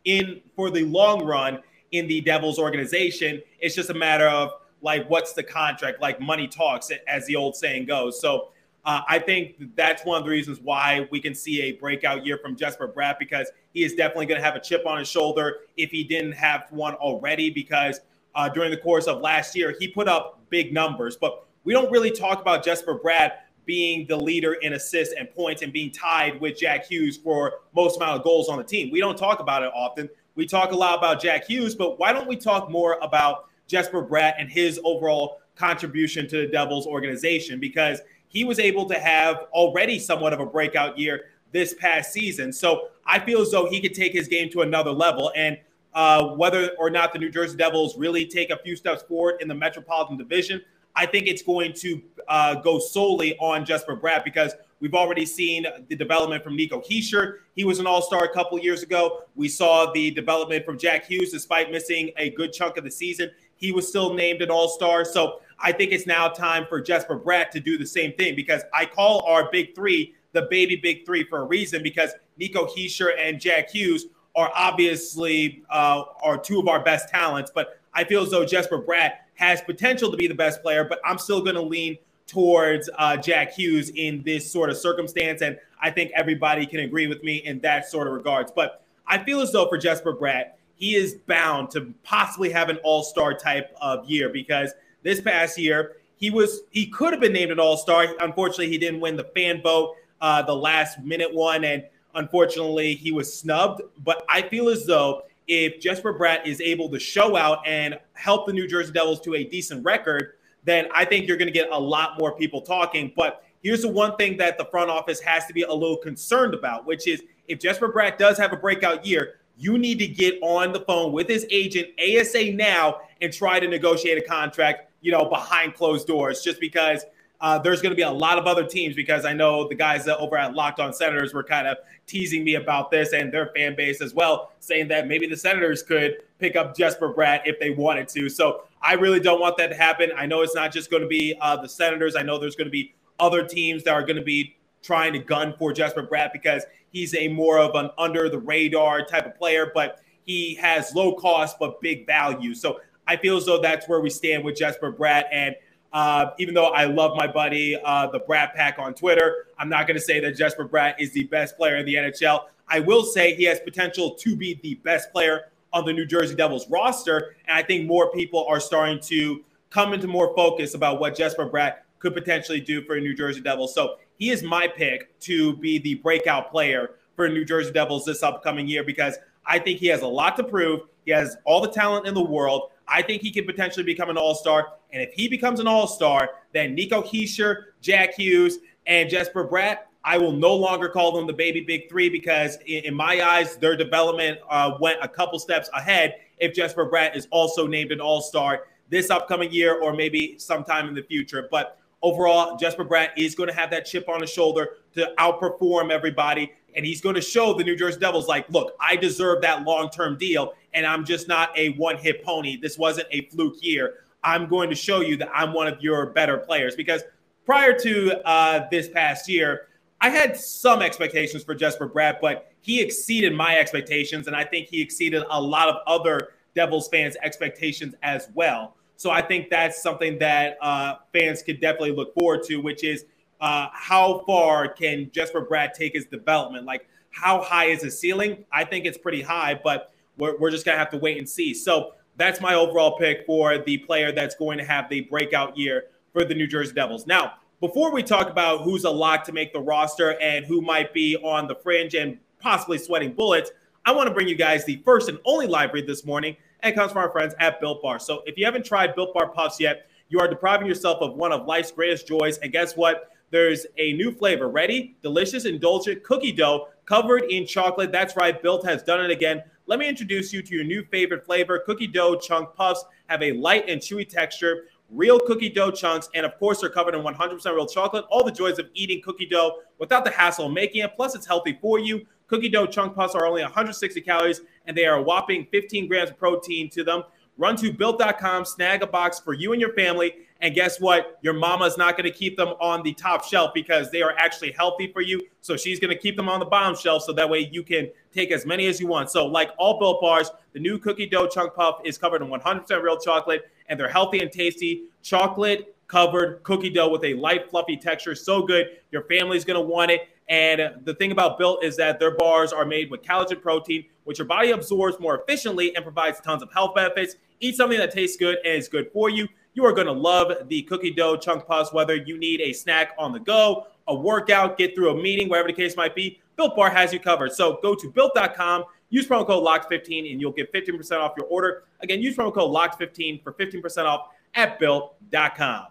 in 0.04 0.40
for 0.54 0.70
the 0.70 0.84
long 0.84 1.24
run 1.24 1.60
in 1.92 2.06
the 2.06 2.20
Devils 2.20 2.58
organization. 2.58 3.40
It's 3.60 3.74
just 3.74 3.90
a 3.90 3.94
matter 3.94 4.28
of 4.28 4.52
like 4.82 5.08
what's 5.08 5.32
the 5.32 5.42
contract, 5.42 6.00
like 6.00 6.20
money 6.20 6.46
talks, 6.46 6.90
as 7.08 7.26
the 7.26 7.36
old 7.36 7.56
saying 7.56 7.86
goes. 7.86 8.20
So 8.20 8.48
uh, 8.84 9.00
I 9.08 9.18
think 9.18 9.74
that's 9.74 10.04
one 10.04 10.18
of 10.18 10.24
the 10.24 10.30
reasons 10.30 10.60
why 10.60 11.08
we 11.10 11.20
can 11.20 11.34
see 11.34 11.62
a 11.62 11.72
breakout 11.72 12.24
year 12.24 12.38
from 12.38 12.54
Jesper 12.54 12.86
Bratt 12.86 13.18
because 13.18 13.50
he 13.72 13.82
is 13.82 13.94
definitely 13.94 14.26
going 14.26 14.40
to 14.40 14.44
have 14.44 14.54
a 14.54 14.60
chip 14.60 14.86
on 14.86 14.98
his 14.98 15.08
shoulder 15.08 15.58
if 15.76 15.90
he 15.90 16.04
didn't 16.04 16.32
have 16.32 16.66
one 16.70 16.94
already. 16.94 17.50
Because 17.50 18.00
uh, 18.36 18.48
during 18.48 18.70
the 18.70 18.76
course 18.76 19.06
of 19.06 19.20
last 19.20 19.56
year, 19.56 19.74
he 19.80 19.88
put 19.88 20.06
up 20.06 20.40
big 20.50 20.72
numbers, 20.72 21.16
but 21.16 21.46
we 21.64 21.72
don't 21.72 21.90
really 21.90 22.12
talk 22.12 22.40
about 22.40 22.64
Jesper 22.64 22.96
Bratt 22.96 23.32
being 23.64 24.06
the 24.06 24.16
leader 24.16 24.54
in 24.54 24.74
assists 24.74 25.12
and 25.18 25.28
points 25.32 25.62
and 25.62 25.72
being 25.72 25.90
tied 25.90 26.40
with 26.40 26.56
Jack 26.56 26.86
Hughes 26.86 27.16
for 27.16 27.54
most 27.74 27.96
amount 27.96 28.16
of 28.16 28.22
goals 28.22 28.48
on 28.48 28.58
the 28.58 28.64
team. 28.64 28.90
We 28.92 29.00
don't 29.00 29.18
talk 29.18 29.40
about 29.40 29.64
it 29.64 29.72
often. 29.74 30.08
We 30.36 30.46
talk 30.46 30.72
a 30.72 30.76
lot 30.76 30.98
about 30.98 31.20
Jack 31.20 31.46
Hughes, 31.46 31.74
but 31.74 31.98
why 31.98 32.12
don't 32.12 32.28
we 32.28 32.36
talk 32.36 32.70
more 32.70 32.98
about 33.00 33.46
Jesper 33.66 34.06
Bratt 34.06 34.34
and 34.38 34.50
his 34.50 34.78
overall 34.84 35.40
contribution 35.56 36.28
to 36.28 36.42
the 36.42 36.46
Devils 36.46 36.86
organization? 36.86 37.58
Because 37.58 38.00
he 38.28 38.44
was 38.44 38.58
able 38.58 38.84
to 38.86 38.98
have 38.98 39.46
already 39.52 39.98
somewhat 39.98 40.34
of 40.34 40.40
a 40.40 40.46
breakout 40.46 40.98
year 40.98 41.24
this 41.52 41.72
past 41.74 42.12
season. 42.12 42.52
So 42.52 42.88
I 43.06 43.18
feel 43.18 43.40
as 43.40 43.50
though 43.50 43.66
he 43.66 43.80
could 43.80 43.94
take 43.94 44.12
his 44.12 44.28
game 44.28 44.50
to 44.50 44.60
another 44.60 44.90
level. 44.90 45.32
And 45.34 45.56
uh, 45.94 46.34
whether 46.34 46.72
or 46.78 46.90
not 46.90 47.14
the 47.14 47.18
New 47.18 47.30
Jersey 47.30 47.56
Devils 47.56 47.96
really 47.96 48.26
take 48.26 48.50
a 48.50 48.58
few 48.58 48.76
steps 48.76 49.02
forward 49.04 49.40
in 49.40 49.48
the 49.48 49.54
Metropolitan 49.54 50.18
Division, 50.18 50.60
I 50.94 51.06
think 51.06 51.28
it's 51.28 51.42
going 51.42 51.72
to 51.74 52.02
uh, 52.28 52.54
go 52.56 52.78
solely 52.78 53.38
on 53.38 53.64
Jesper 53.64 53.96
Bratt 53.96 54.22
because 54.22 54.52
we've 54.80 54.94
already 54.94 55.26
seen 55.26 55.66
the 55.88 55.96
development 55.96 56.44
from 56.44 56.56
Nico 56.56 56.80
Hischier. 56.80 57.38
He 57.54 57.64
was 57.64 57.78
an 57.78 57.86
all 57.86 58.02
star 58.02 58.24
a 58.24 58.32
couple 58.32 58.58
years 58.58 58.82
ago. 58.82 59.22
We 59.34 59.48
saw 59.48 59.92
the 59.92 60.10
development 60.10 60.64
from 60.64 60.78
Jack 60.78 61.06
Hughes 61.06 61.32
despite 61.32 61.70
missing 61.70 62.10
a 62.16 62.30
good 62.30 62.52
chunk 62.52 62.76
of 62.76 62.84
the 62.84 62.90
season. 62.90 63.30
He 63.56 63.72
was 63.72 63.88
still 63.88 64.14
named 64.14 64.42
an 64.42 64.50
all 64.50 64.68
star. 64.68 65.04
So 65.04 65.40
I 65.58 65.72
think 65.72 65.92
it's 65.92 66.06
now 66.06 66.28
time 66.28 66.66
for 66.68 66.80
Jesper 66.80 67.18
Bratt 67.18 67.50
to 67.50 67.60
do 67.60 67.78
the 67.78 67.86
same 67.86 68.12
thing 68.14 68.36
because 68.36 68.62
I 68.74 68.84
call 68.86 69.22
our 69.22 69.50
big 69.50 69.74
three 69.74 70.14
the 70.32 70.42
baby 70.42 70.76
big 70.76 71.06
three 71.06 71.24
for 71.24 71.40
a 71.40 71.44
reason 71.44 71.82
because 71.82 72.10
Nico 72.36 72.66
Hischier 72.66 73.12
and 73.18 73.40
Jack 73.40 73.70
Hughes 73.70 74.06
are 74.36 74.52
obviously 74.54 75.62
uh, 75.70 76.02
are 76.22 76.36
two 76.36 76.60
of 76.60 76.68
our 76.68 76.84
best 76.84 77.08
talents. 77.08 77.50
But 77.54 77.80
I 77.94 78.04
feel 78.04 78.22
as 78.22 78.30
though 78.30 78.44
Jesper 78.44 78.82
Bratt 78.82 79.12
has 79.34 79.62
potential 79.62 80.10
to 80.10 80.16
be 80.16 80.26
the 80.26 80.34
best 80.34 80.62
player, 80.62 80.84
but 80.84 81.00
I'm 81.04 81.18
still 81.18 81.40
going 81.40 81.56
to 81.56 81.62
lean 81.62 81.96
towards 82.26 82.90
uh, 82.98 83.16
Jack 83.16 83.52
Hughes 83.52 83.90
in 83.94 84.22
this 84.22 84.50
sort 84.50 84.70
of 84.70 84.76
circumstance. 84.76 85.42
And 85.42 85.58
I 85.80 85.90
think 85.90 86.10
everybody 86.14 86.66
can 86.66 86.80
agree 86.80 87.06
with 87.06 87.22
me 87.22 87.36
in 87.36 87.60
that 87.60 87.88
sort 87.88 88.06
of 88.06 88.14
regards. 88.14 88.50
But 88.50 88.82
I 89.06 89.18
feel 89.18 89.40
as 89.40 89.52
though 89.52 89.68
for 89.68 89.78
Jesper 89.78 90.14
Bratt, 90.14 90.52
he 90.74 90.94
is 90.94 91.14
bound 91.26 91.70
to 91.70 91.94
possibly 92.02 92.50
have 92.50 92.68
an 92.68 92.78
all-star 92.78 93.34
type 93.34 93.74
of 93.80 94.08
year 94.08 94.28
because 94.28 94.72
this 95.02 95.20
past 95.20 95.56
year 95.56 95.96
he 96.16 96.30
was 96.30 96.62
he 96.70 96.86
could 96.86 97.12
have 97.12 97.20
been 97.20 97.32
named 97.32 97.52
an 97.52 97.60
all-star. 97.60 98.08
Unfortunately, 98.20 98.68
he 98.68 98.78
didn't 98.78 99.00
win 99.00 99.16
the 99.16 99.24
fan 99.34 99.62
vote, 99.62 99.94
uh, 100.20 100.42
the 100.42 100.54
last 100.54 100.98
minute 101.00 101.32
one, 101.32 101.64
and 101.64 101.84
unfortunately 102.14 102.94
he 102.94 103.12
was 103.12 103.32
snubbed. 103.32 103.82
But 104.04 104.24
I 104.28 104.42
feel 104.42 104.68
as 104.68 104.84
though 104.86 105.22
if 105.46 105.80
Jesper 105.80 106.12
Bratt 106.12 106.46
is 106.46 106.60
able 106.60 106.88
to 106.90 106.98
show 106.98 107.36
out 107.36 107.66
and 107.66 107.98
help 108.14 108.46
the 108.46 108.52
New 108.52 108.66
Jersey 108.66 108.92
Devils 108.92 109.20
to 109.22 109.34
a 109.34 109.44
decent 109.44 109.84
record, 109.84 110.34
then 110.66 110.88
I 110.94 111.04
think 111.04 111.26
you're 111.26 111.38
going 111.38 111.46
to 111.46 111.52
get 111.52 111.70
a 111.70 111.78
lot 111.78 112.18
more 112.18 112.36
people 112.36 112.60
talking. 112.60 113.12
But 113.16 113.44
here's 113.62 113.82
the 113.82 113.88
one 113.88 114.16
thing 114.16 114.36
that 114.36 114.58
the 114.58 114.66
front 114.66 114.90
office 114.90 115.20
has 115.20 115.46
to 115.46 115.54
be 115.54 115.62
a 115.62 115.72
little 115.72 115.96
concerned 115.96 116.52
about, 116.52 116.84
which 116.84 117.08
is 117.08 117.22
if 117.48 117.60
Jesper 117.60 117.88
Bratt 117.88 118.18
does 118.18 118.36
have 118.36 118.52
a 118.52 118.56
breakout 118.56 119.06
year, 119.06 119.40
you 119.56 119.78
need 119.78 119.98
to 120.00 120.06
get 120.06 120.38
on 120.42 120.72
the 120.72 120.80
phone 120.80 121.12
with 121.12 121.28
his 121.28 121.46
agent 121.50 121.88
ASA 121.98 122.52
now 122.52 123.00
and 123.22 123.32
try 123.32 123.58
to 123.58 123.66
negotiate 123.66 124.18
a 124.18 124.26
contract, 124.26 124.90
you 125.00 125.12
know, 125.12 125.24
behind 125.24 125.74
closed 125.74 126.06
doors, 126.06 126.42
just 126.42 126.60
because 126.60 127.06
uh, 127.40 127.58
there's 127.58 127.80
going 127.80 127.90
to 127.90 127.96
be 127.96 128.02
a 128.02 128.10
lot 128.10 128.38
of 128.38 128.46
other 128.46 128.66
teams 128.66 128.94
because 128.94 129.24
I 129.24 129.32
know 129.32 129.68
the 129.68 129.74
guys 129.74 130.08
over 130.08 130.36
at 130.36 130.54
Locked 130.54 130.80
On 130.80 130.92
Senators 130.92 131.32
were 131.32 131.44
kind 131.44 131.66
of 131.66 131.78
teasing 132.06 132.44
me 132.44 132.54
about 132.54 132.90
this 132.90 133.12
and 133.12 133.32
their 133.32 133.50
fan 133.54 133.76
base 133.76 134.00
as 134.00 134.14
well, 134.14 134.52
saying 134.60 134.88
that 134.88 135.06
maybe 135.06 135.26
the 135.26 135.36
Senators 135.36 135.82
could 135.82 136.16
pick 136.38 136.56
up 136.56 136.76
Jesper 136.76 137.12
Bratt 137.12 137.42
if 137.44 137.58
they 137.60 137.70
wanted 137.70 138.08
to. 138.08 138.28
So 138.28 138.64
I 138.82 138.94
really 138.94 139.20
don't 139.20 139.40
want 139.40 139.56
that 139.56 139.68
to 139.68 139.74
happen. 139.74 140.10
I 140.16 140.26
know 140.26 140.42
it's 140.42 140.54
not 140.54 140.72
just 140.72 140.90
going 140.90 141.02
to 141.02 141.08
be 141.08 141.36
uh, 141.40 141.56
the 141.56 141.68
Senators. 141.68 142.14
I 142.16 142.22
know 142.22 142.38
there's 142.38 142.56
going 142.56 142.66
to 142.66 142.72
be 142.72 142.94
other 143.18 143.46
teams 143.46 143.82
that 143.84 143.94
are 143.94 144.02
going 144.02 144.16
to 144.16 144.22
be 144.22 144.56
trying 144.82 145.12
to 145.12 145.18
gun 145.18 145.54
for 145.58 145.72
Jesper 145.72 146.06
Bratt 146.06 146.32
because 146.32 146.64
he's 146.90 147.14
a 147.14 147.28
more 147.28 147.58
of 147.58 147.74
an 147.74 147.90
under 147.98 148.28
the 148.28 148.38
radar 148.38 149.04
type 149.04 149.26
of 149.26 149.36
player, 149.36 149.70
but 149.74 150.00
he 150.24 150.54
has 150.56 150.94
low 150.94 151.14
cost 151.14 151.58
but 151.58 151.80
big 151.80 152.06
value. 152.06 152.54
So 152.54 152.80
I 153.06 153.16
feel 153.16 153.36
as 153.36 153.46
though 153.46 153.60
that's 153.60 153.88
where 153.88 154.00
we 154.00 154.10
stand 154.10 154.44
with 154.44 154.56
Jesper 154.56 154.92
Bratt. 154.92 155.24
And 155.32 155.56
uh, 155.92 156.30
even 156.38 156.54
though 156.54 156.66
I 156.66 156.84
love 156.84 157.16
my 157.16 157.26
buddy, 157.26 157.76
uh, 157.82 158.08
the 158.08 158.20
Bratt 158.20 158.54
Pack 158.54 158.78
on 158.78 158.94
Twitter, 158.94 159.46
I'm 159.58 159.68
not 159.68 159.86
going 159.86 159.96
to 159.96 160.02
say 160.02 160.20
that 160.20 160.36
Jesper 160.36 160.68
Bratt 160.68 160.94
is 160.98 161.12
the 161.12 161.24
best 161.24 161.56
player 161.56 161.76
in 161.76 161.86
the 161.86 161.94
NHL. 161.94 162.44
I 162.68 162.80
will 162.80 163.04
say 163.04 163.34
he 163.34 163.44
has 163.44 163.60
potential 163.60 164.14
to 164.16 164.36
be 164.36 164.60
the 164.62 164.74
best 164.76 165.12
player 165.12 165.46
on 165.76 165.84
the 165.84 165.92
New 165.92 166.06
Jersey 166.06 166.34
Devils 166.34 166.68
roster. 166.70 167.36
And 167.46 167.56
I 167.56 167.62
think 167.62 167.86
more 167.86 168.10
people 168.10 168.46
are 168.48 168.60
starting 168.60 168.98
to 169.00 169.44
come 169.68 169.92
into 169.92 170.06
more 170.06 170.34
focus 170.34 170.74
about 170.74 170.98
what 171.00 171.14
Jesper 171.14 171.48
Bratt 171.48 171.78
could 171.98 172.14
potentially 172.14 172.60
do 172.60 172.82
for 172.82 172.98
New 172.98 173.14
Jersey 173.14 173.42
Devils. 173.42 173.74
So 173.74 173.96
he 174.18 174.30
is 174.30 174.42
my 174.42 174.66
pick 174.66 175.18
to 175.20 175.54
be 175.58 175.78
the 175.78 175.96
breakout 175.96 176.50
player 176.50 176.92
for 177.14 177.28
New 177.28 177.44
Jersey 177.44 177.72
Devils 177.72 178.06
this 178.06 178.22
upcoming 178.22 178.66
year 178.66 178.84
because 178.84 179.16
I 179.44 179.58
think 179.58 179.78
he 179.78 179.86
has 179.88 180.00
a 180.00 180.06
lot 180.06 180.36
to 180.38 180.44
prove. 180.44 180.80
He 181.04 181.12
has 181.12 181.36
all 181.44 181.60
the 181.60 181.68
talent 181.68 182.06
in 182.06 182.14
the 182.14 182.24
world. 182.24 182.70
I 182.88 183.02
think 183.02 183.20
he 183.20 183.30
could 183.30 183.46
potentially 183.46 183.84
become 183.84 184.08
an 184.08 184.16
all 184.16 184.34
star. 184.34 184.72
And 184.92 185.02
if 185.02 185.12
he 185.12 185.28
becomes 185.28 185.60
an 185.60 185.66
all 185.66 185.86
star, 185.86 186.30
then 186.52 186.74
Nico 186.74 187.02
Hischier, 187.02 187.64
Jack 187.82 188.14
Hughes, 188.14 188.58
and 188.86 189.10
Jesper 189.10 189.46
Bratt, 189.46 189.78
I 190.06 190.18
will 190.18 190.32
no 190.32 190.54
longer 190.54 190.88
call 190.88 191.10
them 191.10 191.26
the 191.26 191.32
baby 191.32 191.62
big 191.62 191.88
three 191.88 192.08
because, 192.08 192.58
in, 192.64 192.94
my 192.94 193.20
eyes, 193.20 193.56
their 193.56 193.76
development 193.76 194.38
uh, 194.48 194.78
went 194.80 195.00
a 195.02 195.08
couple 195.08 195.36
steps 195.40 195.68
ahead 195.74 196.14
if 196.38 196.54
Jesper 196.54 196.88
Bratt 196.88 197.16
is 197.16 197.26
also 197.32 197.66
named 197.66 197.90
an 197.90 198.00
all 198.00 198.20
star 198.20 198.66
this 198.88 199.10
upcoming 199.10 199.50
year 199.50 199.80
or 199.82 199.92
maybe 199.92 200.38
sometime 200.38 200.86
in 200.88 200.94
the 200.94 201.02
future. 201.02 201.48
But 201.50 201.80
overall, 202.02 202.56
Jesper 202.56 202.84
Bratt 202.84 203.08
is 203.16 203.34
going 203.34 203.48
to 203.48 203.54
have 203.54 203.68
that 203.72 203.84
chip 203.84 204.08
on 204.08 204.20
his 204.20 204.30
shoulder 204.30 204.76
to 204.94 205.12
outperform 205.18 205.90
everybody. 205.90 206.52
And 206.76 206.86
he's 206.86 207.00
going 207.00 207.16
to 207.16 207.20
show 207.20 207.54
the 207.54 207.64
New 207.64 207.74
Jersey 207.74 207.98
Devils, 207.98 208.28
like, 208.28 208.48
look, 208.48 208.74
I 208.80 208.94
deserve 208.94 209.42
that 209.42 209.64
long 209.64 209.90
term 209.90 210.16
deal. 210.16 210.54
And 210.72 210.86
I'm 210.86 211.04
just 211.04 211.26
not 211.26 211.50
a 211.58 211.70
one 211.70 211.96
hit 211.96 212.24
pony. 212.24 212.56
This 212.56 212.78
wasn't 212.78 213.08
a 213.10 213.22
fluke 213.22 213.56
year. 213.60 214.04
I'm 214.22 214.46
going 214.46 214.70
to 214.70 214.76
show 214.76 215.00
you 215.00 215.16
that 215.16 215.30
I'm 215.34 215.52
one 215.52 215.66
of 215.66 215.80
your 215.80 216.10
better 216.10 216.38
players 216.38 216.76
because 216.76 217.02
prior 217.44 217.76
to 217.80 218.24
uh, 218.24 218.68
this 218.70 218.88
past 218.88 219.28
year, 219.28 219.66
I 220.00 220.10
had 220.10 220.36
some 220.36 220.82
expectations 220.82 221.42
for 221.42 221.54
Jesper 221.54 221.88
Bratt, 221.88 222.20
but 222.20 222.52
he 222.60 222.80
exceeded 222.80 223.32
my 223.34 223.58
expectations, 223.58 224.26
and 224.26 224.36
I 224.36 224.44
think 224.44 224.68
he 224.68 224.80
exceeded 224.82 225.22
a 225.30 225.40
lot 225.40 225.68
of 225.68 225.76
other 225.86 226.34
Devils 226.54 226.88
fans' 226.88 227.16
expectations 227.22 227.94
as 228.02 228.28
well. 228.34 228.76
So 228.96 229.10
I 229.10 229.22
think 229.22 229.50
that's 229.50 229.82
something 229.82 230.18
that 230.18 230.58
uh, 230.60 230.96
fans 231.12 231.42
could 231.42 231.60
definitely 231.60 231.92
look 231.92 232.14
forward 232.14 232.42
to, 232.44 232.56
which 232.56 232.82
is 232.82 233.04
uh, 233.40 233.68
how 233.72 234.22
far 234.26 234.68
can 234.68 235.10
Jesper 235.12 235.44
Bratt 235.44 235.74
take 235.74 235.94
his 235.94 236.06
development? 236.06 236.64
Like, 236.64 236.88
how 237.10 237.42
high 237.42 237.66
is 237.66 237.82
his 237.82 237.98
ceiling? 237.98 238.44
I 238.52 238.64
think 238.64 238.86
it's 238.86 238.98
pretty 238.98 239.22
high, 239.22 239.58
but 239.62 239.92
we're, 240.16 240.36
we're 240.38 240.50
just 240.50 240.64
going 240.64 240.74
to 240.74 240.78
have 240.78 240.90
to 240.90 240.98
wait 240.98 241.18
and 241.18 241.28
see. 241.28 241.52
So 241.54 241.92
that's 242.16 242.40
my 242.40 242.54
overall 242.54 242.96
pick 242.98 243.26
for 243.26 243.58
the 243.58 243.78
player 243.78 244.12
that's 244.12 244.34
going 244.34 244.58
to 244.58 244.64
have 244.64 244.88
the 244.88 245.02
breakout 245.02 245.56
year 245.56 245.84
for 246.12 246.24
the 246.24 246.34
New 246.34 246.46
Jersey 246.46 246.72
Devils. 246.72 247.06
Now, 247.06 247.34
before 247.60 247.92
we 247.92 248.02
talk 248.02 248.28
about 248.28 248.62
who's 248.62 248.84
a 248.84 248.90
lock 248.90 249.24
to 249.24 249.32
make 249.32 249.52
the 249.52 249.60
roster 249.60 250.20
and 250.20 250.44
who 250.44 250.60
might 250.60 250.92
be 250.92 251.16
on 251.16 251.48
the 251.48 251.54
fringe 251.54 251.94
and 251.94 252.18
possibly 252.38 252.78
sweating 252.78 253.12
bullets, 253.12 253.50
I 253.84 253.92
want 253.92 254.08
to 254.08 254.14
bring 254.14 254.28
you 254.28 254.34
guys 254.34 254.64
the 254.64 254.82
first 254.84 255.08
and 255.08 255.18
only 255.24 255.46
live 255.46 255.72
read 255.72 255.86
this 255.86 256.04
morning, 256.04 256.36
and 256.60 256.72
it 256.72 256.76
comes 256.76 256.92
from 256.92 257.02
our 257.02 257.10
friends 257.10 257.34
at 257.38 257.60
Built 257.60 257.82
Bar. 257.82 257.98
So 257.98 258.22
if 258.26 258.36
you 258.36 258.44
haven't 258.44 258.66
tried 258.66 258.94
Built 258.94 259.14
Bar 259.14 259.28
Puffs 259.28 259.58
yet, 259.58 259.88
you 260.08 260.20
are 260.20 260.28
depriving 260.28 260.66
yourself 260.66 260.98
of 261.00 261.14
one 261.14 261.32
of 261.32 261.46
life's 261.46 261.72
greatest 261.72 262.06
joys. 262.06 262.38
And 262.38 262.52
guess 262.52 262.76
what? 262.76 263.10
There's 263.30 263.66
a 263.78 263.92
new 263.94 264.12
flavor 264.12 264.48
ready, 264.48 264.96
delicious, 265.02 265.46
indulgent 265.46 266.04
cookie 266.04 266.32
dough 266.32 266.68
covered 266.84 267.24
in 267.24 267.46
chocolate. 267.46 267.90
That's 267.90 268.16
right, 268.16 268.40
Built 268.40 268.64
has 268.66 268.82
done 268.82 269.04
it 269.04 269.10
again. 269.10 269.42
Let 269.66 269.80
me 269.80 269.88
introduce 269.88 270.32
you 270.32 270.42
to 270.42 270.54
your 270.54 270.64
new 270.64 270.84
favorite 270.84 271.24
flavor. 271.24 271.58
Cookie 271.58 271.88
dough 271.88 272.16
chunk 272.16 272.54
puffs 272.54 272.84
have 273.06 273.22
a 273.22 273.32
light 273.32 273.68
and 273.68 273.80
chewy 273.80 274.08
texture 274.08 274.66
real 274.90 275.18
cookie 275.18 275.50
dough 275.50 275.70
chunks, 275.70 276.08
and 276.14 276.24
of 276.24 276.38
course, 276.38 276.60
they're 276.60 276.70
covered 276.70 276.94
in 276.94 277.02
100% 277.02 277.44
real 277.54 277.66
chocolate. 277.66 278.04
All 278.10 278.24
the 278.24 278.32
joys 278.32 278.58
of 278.58 278.68
eating 278.74 279.00
cookie 279.02 279.26
dough 279.26 279.58
without 279.78 280.04
the 280.04 280.10
hassle 280.10 280.46
of 280.46 280.52
making 280.52 280.82
it. 280.82 280.92
Plus, 280.96 281.14
it's 281.14 281.26
healthy 281.26 281.58
for 281.60 281.78
you. 281.78 282.06
Cookie 282.28 282.48
dough 282.48 282.66
chunk 282.66 282.94
puffs 282.94 283.14
are 283.14 283.26
only 283.26 283.42
160 283.42 284.00
calories, 284.00 284.40
and 284.66 284.76
they 284.76 284.86
are 284.86 284.98
a 284.98 285.02
whopping 285.02 285.46
15 285.52 285.86
grams 285.86 286.10
of 286.10 286.18
protein 286.18 286.68
to 286.70 286.82
them. 286.82 287.02
Run 287.38 287.56
to 287.56 287.72
built.com, 287.72 288.44
snag 288.44 288.82
a 288.82 288.86
box 288.86 289.20
for 289.20 289.34
you 289.34 289.52
and 289.52 289.60
your 289.60 289.74
family. 289.74 290.14
And 290.40 290.54
guess 290.54 290.80
what? 290.80 291.18
Your 291.22 291.32
mama's 291.32 291.78
not 291.78 291.96
going 291.96 292.10
to 292.10 292.16
keep 292.16 292.36
them 292.36 292.48
on 292.60 292.82
the 292.82 292.92
top 292.92 293.24
shelf 293.24 293.52
because 293.54 293.90
they 293.90 294.02
are 294.02 294.14
actually 294.18 294.52
healthy 294.52 294.92
for 294.92 295.00
you. 295.00 295.20
So 295.40 295.56
she's 295.56 295.80
going 295.80 295.94
to 295.94 295.98
keep 295.98 296.16
them 296.16 296.28
on 296.28 296.40
the 296.40 296.46
bottom 296.46 296.76
shelf 296.76 297.04
so 297.04 297.12
that 297.14 297.28
way 297.28 297.48
you 297.50 297.62
can 297.62 297.90
take 298.12 298.30
as 298.30 298.44
many 298.44 298.66
as 298.66 298.78
you 298.80 298.86
want. 298.86 299.10
So, 299.10 299.26
like 299.26 299.50
all 299.58 299.78
built 299.78 300.00
bars, 300.00 300.30
the 300.52 300.60
new 300.60 300.78
cookie 300.78 301.06
dough 301.06 301.26
chunk 301.26 301.54
puff 301.54 301.80
is 301.84 301.96
covered 301.96 302.22
in 302.22 302.28
100% 302.28 302.82
real 302.82 302.98
chocolate 302.98 303.50
and 303.68 303.80
they're 303.80 303.88
healthy 303.88 304.20
and 304.20 304.30
tasty. 304.30 304.84
Chocolate 305.02 305.74
covered 305.88 306.42
cookie 306.42 306.70
dough 306.70 306.90
with 306.90 307.04
a 307.04 307.14
light, 307.14 307.48
fluffy 307.48 307.76
texture. 307.76 308.14
So 308.14 308.42
good. 308.42 308.78
Your 308.90 309.02
family's 309.02 309.44
going 309.44 309.60
to 309.60 309.66
want 309.66 309.90
it. 309.90 310.08
And 310.28 310.84
the 310.84 310.94
thing 310.94 311.12
about 311.12 311.38
Built 311.38 311.62
is 311.62 311.76
that 311.76 312.00
their 312.00 312.16
bars 312.16 312.52
are 312.52 312.64
made 312.64 312.90
with 312.90 313.02
collagen 313.02 313.40
protein, 313.40 313.84
which 314.04 314.18
your 314.18 314.26
body 314.26 314.50
absorbs 314.50 314.98
more 314.98 315.20
efficiently 315.20 315.74
and 315.76 315.84
provides 315.84 316.20
tons 316.20 316.42
of 316.42 316.52
health 316.52 316.74
benefits. 316.74 317.14
Eat 317.38 317.56
something 317.56 317.78
that 317.78 317.92
tastes 317.92 318.16
good 318.16 318.38
and 318.44 318.54
is 318.54 318.68
good 318.68 318.90
for 318.92 319.08
you. 319.08 319.28
You 319.56 319.64
are 319.64 319.72
going 319.72 319.86
to 319.86 319.92
love 319.92 320.30
the 320.48 320.62
cookie 320.62 320.90
dough 320.90 321.16
chunk 321.16 321.46
puffs, 321.46 321.72
whether 321.72 321.96
you 321.96 322.18
need 322.18 322.42
a 322.42 322.52
snack 322.52 322.94
on 322.98 323.10
the 323.10 323.18
go, 323.18 323.66
a 323.88 323.94
workout, 323.94 324.58
get 324.58 324.74
through 324.74 324.90
a 324.90 325.02
meeting, 325.02 325.30
whatever 325.30 325.48
the 325.48 325.54
case 325.54 325.78
might 325.78 325.94
be. 325.94 326.20
Built 326.36 326.54
Bar 326.54 326.68
has 326.68 326.92
you 326.92 327.00
covered. 327.00 327.32
So 327.32 327.58
go 327.62 327.74
to 327.74 327.90
built.com, 327.90 328.64
use 328.90 329.08
promo 329.08 329.26
code 329.26 329.42
LOCKED15, 329.42 330.12
and 330.12 330.20
you'll 330.20 330.32
get 330.32 330.52
15% 330.52 330.98
off 331.00 331.14
your 331.16 331.26
order. 331.28 331.64
Again, 331.80 332.02
use 332.02 332.14
promo 332.14 332.34
code 332.34 332.54
LOCKED15 332.54 333.22
for 333.22 333.32
15% 333.32 333.84
off 333.86 334.08
at 334.34 334.58
built.com. 334.58 335.68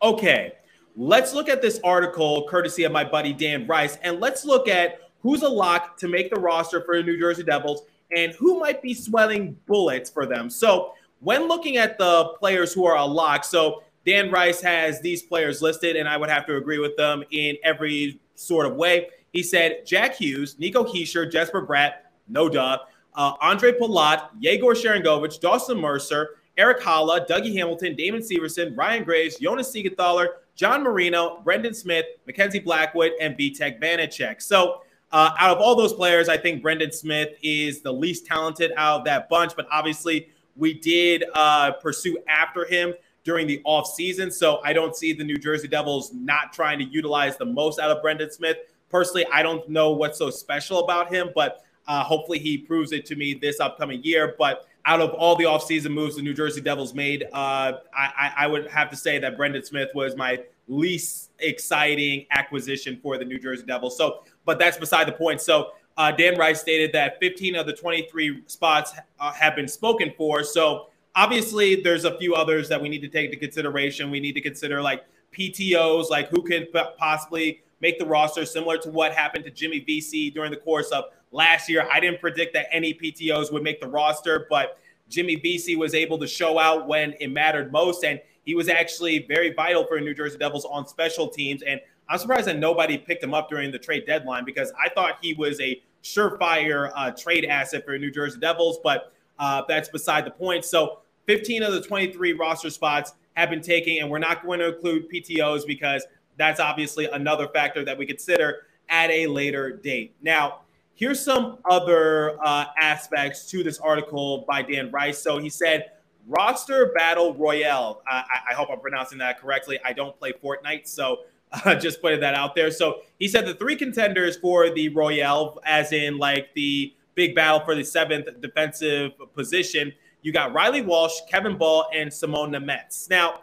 Okay, 0.00 0.52
let's 0.96 1.34
look 1.34 1.50
at 1.50 1.60
this 1.60 1.80
article 1.84 2.48
courtesy 2.48 2.84
of 2.84 2.92
my 2.92 3.04
buddy 3.04 3.34
Dan 3.34 3.66
Rice, 3.66 3.98
and 4.02 4.20
let's 4.20 4.46
look 4.46 4.68
at 4.68 5.00
who's 5.20 5.42
a 5.42 5.48
lock 5.48 5.98
to 5.98 6.08
make 6.08 6.32
the 6.32 6.40
roster 6.40 6.82
for 6.82 6.96
the 6.96 7.02
New 7.02 7.18
Jersey 7.18 7.42
Devils 7.42 7.82
and 8.16 8.32
who 8.32 8.58
might 8.58 8.82
be 8.82 8.94
sweating 8.94 9.56
bullets 9.66 10.10
for 10.10 10.26
them. 10.26 10.50
So, 10.50 10.92
when 11.20 11.46
looking 11.46 11.76
at 11.76 11.98
the 11.98 12.34
players 12.40 12.72
who 12.72 12.84
are 12.84 12.96
a 12.96 13.04
lock, 13.04 13.44
so 13.44 13.82
Dan 14.04 14.30
Rice 14.30 14.60
has 14.60 15.00
these 15.00 15.22
players 15.22 15.62
listed, 15.62 15.94
and 15.96 16.08
I 16.08 16.16
would 16.16 16.28
have 16.28 16.46
to 16.46 16.56
agree 16.56 16.78
with 16.78 16.96
them 16.96 17.22
in 17.30 17.56
every 17.62 18.20
sort 18.34 18.66
of 18.66 18.74
way. 18.74 19.08
He 19.32 19.42
said 19.42 19.86
Jack 19.86 20.16
Hughes, 20.16 20.58
Nico 20.58 20.84
Hischier, 20.84 21.30
Jesper 21.30 21.64
Bratt, 21.64 21.92
no 22.28 22.48
duh, 22.48 22.78
uh, 23.14 23.32
Andre 23.40 23.72
Palat, 23.72 24.28
Yegor 24.40 24.74
Sharangovich, 24.74 25.40
Dawson 25.40 25.80
Mercer, 25.80 26.36
Erik 26.58 26.80
Haula, 26.80 27.26
Dougie 27.26 27.54
Hamilton, 27.54 27.94
Damon 27.94 28.20
Severson, 28.20 28.76
Ryan 28.76 29.04
Graves, 29.04 29.38
Jonas 29.38 29.72
Siegenthaler, 29.72 30.26
John 30.54 30.82
Marino, 30.82 31.40
Brendan 31.44 31.72
Smith, 31.72 32.04
Mackenzie 32.26 32.58
Blackwood, 32.58 33.12
and 33.20 33.36
Vitek 33.36 33.80
Vanecek. 33.80 34.42
So 34.42 34.82
uh, 35.12 35.30
out 35.38 35.50
of 35.50 35.58
all 35.58 35.74
those 35.74 35.92
players, 35.92 36.28
I 36.28 36.36
think 36.36 36.62
Brendan 36.62 36.92
Smith 36.92 37.30
is 37.42 37.82
the 37.82 37.92
least 37.92 38.26
talented 38.26 38.72
out 38.76 39.00
of 39.00 39.04
that 39.04 39.28
bunch, 39.28 39.54
but 39.54 39.66
obviously 39.70 40.28
we 40.56 40.74
did 40.74 41.24
uh, 41.34 41.72
pursue 41.72 42.18
after 42.28 42.64
him 42.64 42.94
during 43.24 43.46
the 43.46 43.60
offseason. 43.66 44.32
So 44.32 44.60
I 44.64 44.72
don't 44.72 44.96
see 44.96 45.12
the 45.12 45.24
New 45.24 45.36
Jersey 45.36 45.68
Devils 45.68 46.12
not 46.12 46.52
trying 46.52 46.78
to 46.78 46.84
utilize 46.84 47.36
the 47.36 47.44
most 47.44 47.78
out 47.78 47.90
of 47.90 48.02
Brendan 48.02 48.30
Smith. 48.30 48.56
Personally, 48.90 49.26
I 49.32 49.42
don't 49.42 49.68
know 49.68 49.92
what's 49.92 50.18
so 50.18 50.30
special 50.30 50.80
about 50.80 51.12
him, 51.12 51.30
but 51.34 51.64
uh, 51.86 52.02
hopefully 52.04 52.38
he 52.38 52.58
proves 52.58 52.92
it 52.92 53.06
to 53.06 53.16
me 53.16 53.34
this 53.34 53.60
upcoming 53.60 54.02
year. 54.02 54.34
But 54.38 54.66
out 54.84 55.00
of 55.00 55.10
all 55.10 55.36
the 55.36 55.44
offseason 55.44 55.92
moves 55.92 56.16
the 56.16 56.22
New 56.22 56.34
Jersey 56.34 56.60
Devils 56.60 56.94
made, 56.94 57.24
uh, 57.32 57.78
I, 57.94 58.32
I, 58.36 58.46
would 58.46 58.68
have 58.68 58.90
to 58.90 58.96
say 58.96 59.18
that 59.18 59.36
Brendan 59.36 59.64
Smith 59.64 59.90
was 59.94 60.16
my 60.16 60.40
least 60.68 61.30
exciting 61.38 62.26
acquisition 62.30 62.98
for 63.02 63.18
the 63.18 63.24
New 63.24 63.38
Jersey 63.38 63.64
Devils. 63.64 63.96
So, 63.96 64.24
but 64.44 64.58
that's 64.58 64.76
beside 64.76 65.08
the 65.08 65.12
point. 65.12 65.40
So, 65.40 65.72
uh, 65.96 66.10
Dan 66.10 66.38
Rice 66.38 66.60
stated 66.60 66.92
that 66.92 67.20
15 67.20 67.54
of 67.54 67.66
the 67.66 67.72
23 67.72 68.44
spots 68.46 68.92
uh, 69.20 69.32
have 69.32 69.54
been 69.54 69.68
spoken 69.68 70.12
for. 70.16 70.42
So, 70.42 70.86
obviously, 71.14 71.76
there's 71.76 72.04
a 72.04 72.16
few 72.18 72.34
others 72.34 72.68
that 72.68 72.80
we 72.80 72.88
need 72.88 73.02
to 73.02 73.08
take 73.08 73.26
into 73.26 73.36
consideration. 73.36 74.10
We 74.10 74.20
need 74.20 74.32
to 74.32 74.40
consider 74.40 74.80
like 74.80 75.04
PTOs, 75.36 76.10
like 76.10 76.28
who 76.28 76.42
could 76.42 76.68
possibly 76.96 77.62
make 77.80 77.98
the 77.98 78.06
roster, 78.06 78.46
similar 78.46 78.78
to 78.78 78.90
what 78.90 79.12
happened 79.12 79.44
to 79.44 79.50
Jimmy 79.50 79.80
Vesey 79.80 80.30
during 80.30 80.50
the 80.50 80.56
course 80.56 80.90
of 80.90 81.04
last 81.32 81.68
year. 81.68 81.86
I 81.92 82.00
didn't 82.00 82.20
predict 82.20 82.54
that 82.54 82.66
any 82.70 82.94
PTOs 82.94 83.52
would 83.52 83.62
make 83.62 83.80
the 83.80 83.88
roster, 83.88 84.46
but 84.48 84.78
Jimmy 85.08 85.36
Vesey 85.36 85.76
was 85.76 85.94
able 85.94 86.18
to 86.18 86.26
show 86.26 86.58
out 86.58 86.86
when 86.86 87.14
it 87.20 87.28
mattered 87.28 87.72
most. 87.72 88.04
And 88.04 88.20
he 88.44 88.54
was 88.54 88.68
actually 88.68 89.26
very 89.26 89.52
vital 89.52 89.84
for 89.86 90.00
New 90.00 90.14
Jersey 90.14 90.38
Devils 90.38 90.64
on 90.64 90.86
special 90.86 91.28
teams. 91.28 91.62
And 91.62 91.80
I'm 92.08 92.18
surprised 92.18 92.46
that 92.46 92.58
nobody 92.58 92.98
picked 92.98 93.22
him 93.22 93.34
up 93.34 93.48
during 93.48 93.70
the 93.70 93.78
trade 93.78 94.06
deadline 94.06 94.44
because 94.44 94.72
I 94.82 94.88
thought 94.90 95.18
he 95.22 95.34
was 95.34 95.60
a 95.60 95.82
surefire 96.02 96.92
uh, 96.94 97.10
trade 97.12 97.44
asset 97.44 97.84
for 97.84 97.96
New 97.98 98.10
Jersey 98.10 98.38
Devils, 98.38 98.78
but 98.82 99.12
uh, 99.38 99.62
that's 99.68 99.88
beside 99.88 100.24
the 100.24 100.30
point. 100.30 100.64
So 100.64 100.98
15 101.26 101.62
of 101.62 101.72
the 101.72 101.80
23 101.80 102.32
roster 102.34 102.70
spots 102.70 103.14
have 103.34 103.50
been 103.50 103.62
taken, 103.62 103.98
and 103.98 104.10
we're 104.10 104.18
not 104.18 104.44
going 104.44 104.58
to 104.58 104.74
include 104.74 105.10
PTOs 105.10 105.66
because 105.66 106.06
that's 106.36 106.60
obviously 106.60 107.06
another 107.06 107.48
factor 107.48 107.84
that 107.84 107.96
we 107.96 108.04
consider 108.04 108.66
at 108.88 109.10
a 109.10 109.26
later 109.26 109.70
date. 109.70 110.14
Now, 110.22 110.60
Here's 110.94 111.20
some 111.20 111.58
other 111.68 112.38
uh, 112.44 112.66
aspects 112.78 113.50
to 113.50 113.64
this 113.64 113.78
article 113.78 114.44
by 114.46 114.62
Dan 114.62 114.90
Rice. 114.90 115.18
So 115.18 115.38
he 115.38 115.48
said, 115.48 115.92
roster 116.28 116.92
battle 116.94 117.34
royale. 117.34 118.02
I, 118.06 118.22
I 118.50 118.54
hope 118.54 118.68
I'm 118.70 118.78
pronouncing 118.78 119.18
that 119.18 119.40
correctly. 119.40 119.80
I 119.84 119.92
don't 119.94 120.16
play 120.18 120.32
Fortnite, 120.32 120.86
so 120.86 121.20
uh, 121.52 121.74
just 121.80 122.00
putting 122.00 122.20
that 122.20 122.34
out 122.34 122.54
there. 122.54 122.70
So 122.70 123.00
he 123.18 123.28
said 123.28 123.46
the 123.46 123.54
three 123.54 123.76
contenders 123.76 124.36
for 124.36 124.70
the 124.70 124.88
royale, 124.88 125.60
as 125.64 125.92
in 125.92 126.18
like 126.18 126.54
the 126.54 126.94
big 127.14 127.34
battle 127.34 127.60
for 127.64 127.74
the 127.74 127.84
seventh 127.84 128.28
defensive 128.40 129.12
position, 129.34 129.92
you 130.22 130.32
got 130.32 130.54
Reilly 130.54 130.82
Walsh, 130.82 131.14
Kevin 131.28 131.58
Bahl, 131.58 131.86
and 131.94 132.12
Simon 132.12 132.52
Nemec. 132.52 133.10
Now, 133.10 133.40